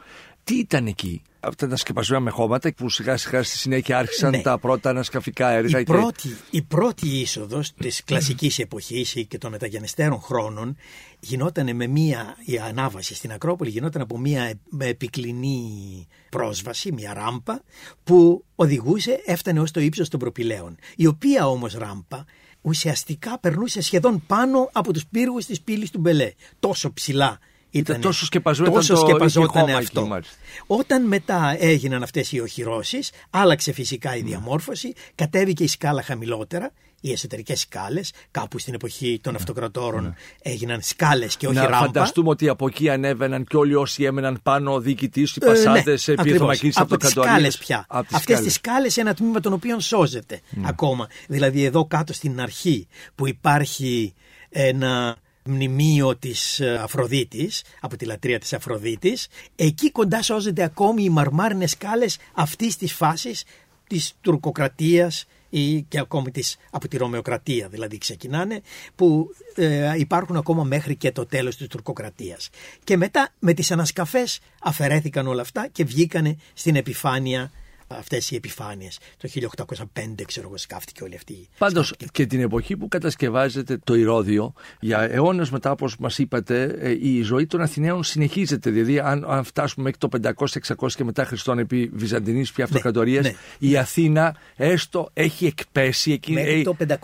[0.47, 4.41] Τι ήταν εκεί, αυτά τα σκεπασμένα με χώματα που σιγά σιγά στη συνέχεια άρχισαν Ναι.
[4.41, 5.79] τα πρώτα ανασκαφικά έργα.
[5.79, 10.75] Η και- πρώτη, η πρώτη είσοδος της κλασικής εποχής και των μεταγενεστέρων χρόνων
[11.19, 17.13] γινόταν με μία, η ανάβαση στην Ακρόπολη γινόταν από μία ε- με επικλινή πρόσβαση, μία
[17.13, 17.60] ράμπα
[18.03, 20.75] που οδηγούσε, έφτανε ως το ύψος των προπηλαίων.
[20.95, 22.23] Η οποία όμως ράμπα
[22.62, 26.31] ουσιαστικά περνούσε σχεδόν πάνω από τους πύργους της πύλης του Μπελέ.
[26.60, 27.39] Τόσο ψηλά
[27.71, 28.01] ήταν.
[28.01, 29.99] τόσο σκεπασμένο τόσο ήταν το- σκεπαζόταν είχε χώμα αυτό.
[29.99, 30.34] εκεί, μάλιστα.
[30.67, 37.12] Όταν μετά έγιναν αυτές οι οχυρώσεις, άλλαξε φυσικά η διαμόρφωση, κατέβηκε η σκάλα χαμηλότερα, οι
[37.12, 41.62] εσωτερικές σκάλες, κάπου στην εποχή των αυτοκρατόρων έγιναν σκάλες και όχι Ναι.
[41.62, 41.86] Να ράμπα.
[41.86, 45.91] φανταστούμε ότι από εκεί ανέβαιναν και όλοι όσοι έμεναν πάνω, ο διοικητής, οι Ε, πασάδε,
[45.91, 46.62] ναι, ναι, ακριβώς.
[46.77, 47.86] από τις σκάλες πια.
[47.88, 48.43] Από τις Αυτές σκάλες.
[48.43, 51.08] τις σκάλες ένα τμήμα των οποίων σώζεται ακόμα.
[51.27, 54.13] Δηλαδή εδώ κάτω στην αρχή που υπάρχει
[54.49, 61.10] ένα μνημείο της ε, Αφροδίτης, από τη λατρεία της Αφροδίτης, εκεί κοντά σώζεται ακόμη οι
[61.10, 63.43] μαρμάρινες σκάλες αυτής της φάσης
[63.88, 68.62] της τουρκοκρατίας ή και ακόμη της, από τη Ρωμαιοκρατία δηλαδή ξεκινάνε
[68.95, 72.49] που ε, υπάρχουν ακόμα μέχρι και το τέλος της τουρκοκρατίας.
[72.83, 77.51] Και μετά με τις ανασκαφές αφαιρέθηκαν όλα αυτά και βγήκανε στην επιφάνεια
[77.88, 79.00] αυτές οι επιφάνειες.
[79.17, 83.95] Το 1805 ξέρω εγώ σκάφτηκε όλη αυτή η Πάντως και την εποχή που κατασκευάζεται το
[83.95, 88.69] Ηρώδιο, για αιώνες μετά, όπως μας είπατε, ε, η ζωή των Αθηναίων συνεχίζεται.
[88.69, 90.34] Δηλαδή, αν, αν φτάσουμε μέχρι το
[90.78, 93.34] 500-600 και μετά Χριστόν επί Βυζαντινής πια αυτοκρατορία, ναι.
[93.60, 96.32] η Αθήνα έστω έχει εκπέσει εκεί.
[96.32, 96.97] Μέχρι ε, το 526.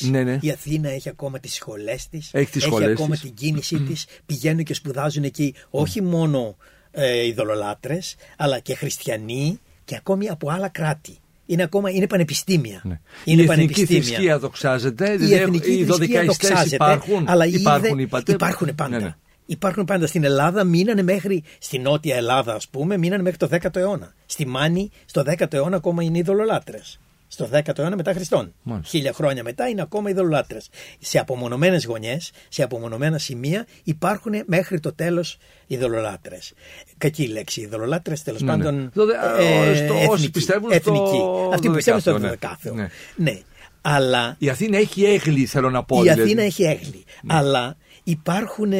[0.00, 0.38] Ναι, ναι.
[0.40, 3.20] Η Αθήνα έχει ακόμα τις σχολές της, Έχει τις σχολές ακόμα της.
[3.20, 6.56] την κίνησή της, πηγαίνουν και σπουδάζουν εκεί όχι μόνο
[6.90, 11.18] ε, ειδωλολάτρες, αλλά και χριστιανοί και ακόμη από άλλα κράτη.
[11.46, 12.80] Είναι ακόμα είναι πανεπιστήμια.
[12.84, 13.00] ναι.
[13.24, 14.02] Είναι η εθνική πανεπιστήμια.
[14.02, 15.12] θρησκεία δοξάζεται.
[15.12, 17.24] Η δηλαδή, εθνική οι θρησκεία δωδεκαιστές δοξάζεται, υπάρχουν.
[17.28, 18.32] αλλά οι υπάρχουν, είδε- είπατε.
[18.32, 18.98] υπάρχουν πάντα.
[18.98, 19.14] Ναι, ναι.
[19.46, 20.06] Υπάρχουν πάντα.
[20.06, 24.12] Στην Ελλάδα μείνανε μέχρι, στη Νότια Ελλάδα ας πούμε, μείνανε μέχρι το 10ο αιώνα.
[24.26, 27.00] Στη Μάνη, στο 10ο αιώνα ακόμα είναι ειδωλολάτρες.
[27.34, 28.52] Στο 10ο αιώνα μετά Χριστόν.
[28.62, 28.90] Μάλιστα.
[28.90, 30.68] Χίλια χρόνια μετά είναι ακόμα ειδωλολάτρες.
[30.98, 36.52] Σε απομονωμένες γωνιές, σε απομονωμένα σημεία υπάρχουν μέχρι το τέλος ειδωλολάτρες.
[36.98, 38.64] Κακή λέξη, ειδωλολάτρες τέλος Ναι, ναι.
[38.64, 38.90] πάντων.
[38.94, 41.20] Δωδε- ε, στο- όσοι εθνική, πιστεύουν στο εθνική.
[41.54, 42.82] Αυτοί που πιστεύουν στο δωδεκάθεο, ναι.
[42.82, 42.90] 12ο.
[43.16, 43.30] Ναι.
[43.30, 43.40] ναι.
[43.86, 45.98] Αλλά Η Αθήνα έχει έγλη, θέλω να πω.
[45.98, 46.20] η δηλαδή.
[46.22, 47.04] Αθήνα έχει έγλη.
[47.26, 48.72] Αλλά υπάρχουν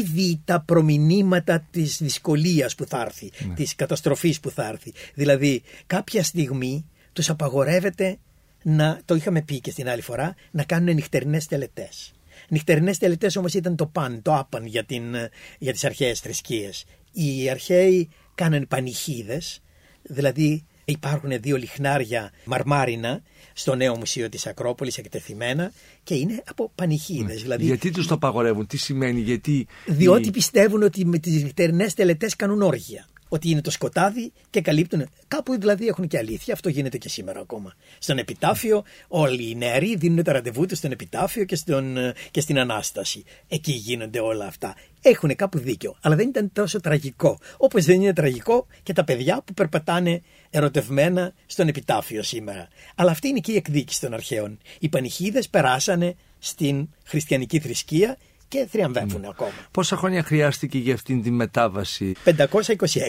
[0.00, 4.92] ήδη τα προμηνύματα της δυσκολίας που θα έρθει, της καταστροφής που θα έρθει.
[5.14, 8.18] Δηλαδή κάποια στιγμή τους απαγορεύεται
[8.62, 12.12] να, το είχαμε πει και στην άλλη φορά, να κάνουν νυχτερινές τελετές.
[12.48, 15.14] Νυχτερινές τελετές όμως ήταν το παν, το άπαν για, την,
[15.58, 16.84] για τις αρχαίες θρησκείες.
[17.12, 19.60] Οι αρχαίοι κάνανε πανηχίδες,
[20.02, 23.22] δηλαδή υπάρχουν δύο λιχνάρια μαρμάρινα
[23.52, 25.72] στο νέο μουσείο της Ακρόπολης εκτεθειμένα
[26.02, 27.42] και είναι από πανηχίδες.
[27.42, 29.66] Δηλαδή, Γιατί τους το απαγορεύουν, τι σημαίνει, γιατί.
[29.86, 33.06] διότι η- πιστεύουν ότι με τις νυχτερινές τελετές κάνουν όργια.
[33.32, 35.08] Ότι είναι το σκοτάδι και καλύπτουν.
[35.28, 36.54] Κάπου δηλαδή έχουν και αλήθεια.
[36.54, 37.74] Αυτό γίνεται και σήμερα ακόμα.
[37.98, 42.40] Στον επιτάφιο, όλοι οι νεαροί δίνουν τα ραντεβού τους στον επιτάφιο και, στον, ε, και
[42.40, 43.24] στην ανάσταση.
[43.48, 44.74] Εκεί γίνονται όλα αυτά.
[45.02, 45.96] Έχουν κάπου δίκιο.
[46.00, 47.38] Αλλά δεν ήταν τόσο τραγικό.
[47.56, 52.68] Όπως δεν είναι τραγικό και τα παιδιά που περπατάνε ερωτευμένα στον επιτάφιο σήμερα.
[52.94, 54.58] Αλλά αυτή είναι και η εκδίκηση των αρχαίων.
[54.78, 58.16] Οι πανηχίδες περάσανε στην χριστιανική θρησκεία
[58.52, 59.52] και θριαμβεύουν ακόμα.
[59.70, 62.34] Πόσα χρόνια χρειάστηκε για αυτήν τη μετάβαση; 526.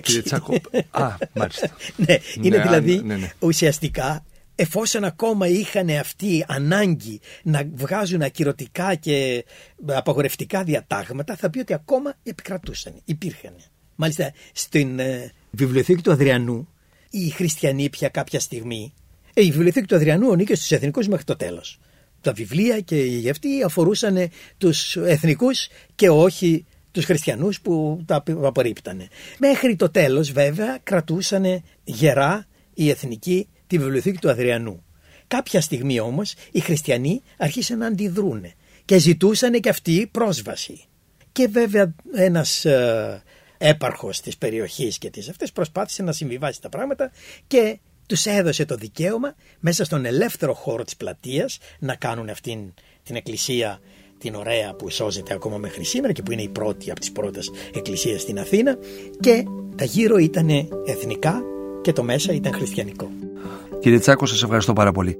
[0.01, 0.53] Κύριε Τσάκο.
[0.89, 1.69] Α, μάλιστα.
[2.05, 3.31] ναι, είναι Ναι, δηλαδή ναι, ναι.
[3.39, 4.25] ουσιαστικά
[4.55, 9.45] εφόσον ακόμα είχαν αυτή ανάγκη να βγάζουν ακυρωτικά και
[9.85, 13.55] απαγορευτικά διατάγματα θα πει ότι ακόμα επικρατούσαν, υπήρχαν.
[13.95, 16.67] Μάλιστα στην ε, βιβλιοθήκη του Αδριανού
[17.09, 18.93] οι χριστιανοί πια κάποια στιγμή
[19.33, 21.79] ε, η βιβλιοθήκη του Αδριανού ανήκε στους εθνικούς μέχρι το τέλος.
[22.23, 29.07] Τα βιβλία και οι αυτοί αφορούσαν τους εθνικούς και όχι τους χριστιανούς που τα απορρίπτανε.
[29.37, 34.83] Μέχρι το τέλος βέβαια κρατούσαν γερά οι εθνικοί τη βιβλιοθήκη του Αδριανού.
[35.27, 38.45] Κάποια στιγμή όμως οι χριστιανοί αρχίσαν να αντιδρούν
[38.85, 40.85] και ζητούσαν και αυτοί πρόσβαση.
[41.31, 43.23] Και βέβαια ένας ε,
[43.57, 47.11] έπαρχος της περιοχής και της αυτές προσπάθησε να συμβιβάσει τα πράγματα
[47.47, 52.73] και τους έδωσε το δικαίωμα μέσα στον ελεύθερο χώρο της πλατείας να κάνουν αυτήν
[53.03, 53.79] την εκκλησία
[54.17, 57.51] την ωραία που σώζεται ακόμα μέχρι σήμερα και που είναι η πρώτη από τις πρώτες
[57.73, 58.77] εκκλησίες στην Αθήνα
[59.19, 59.43] και
[59.75, 60.49] τα γύρω ήταν
[60.85, 61.41] εθνικά
[61.81, 63.09] και το μέσα ήταν χριστιανικό.
[63.79, 65.19] Κύριε Τσάκο, σας ευχαριστώ πάρα πολύ.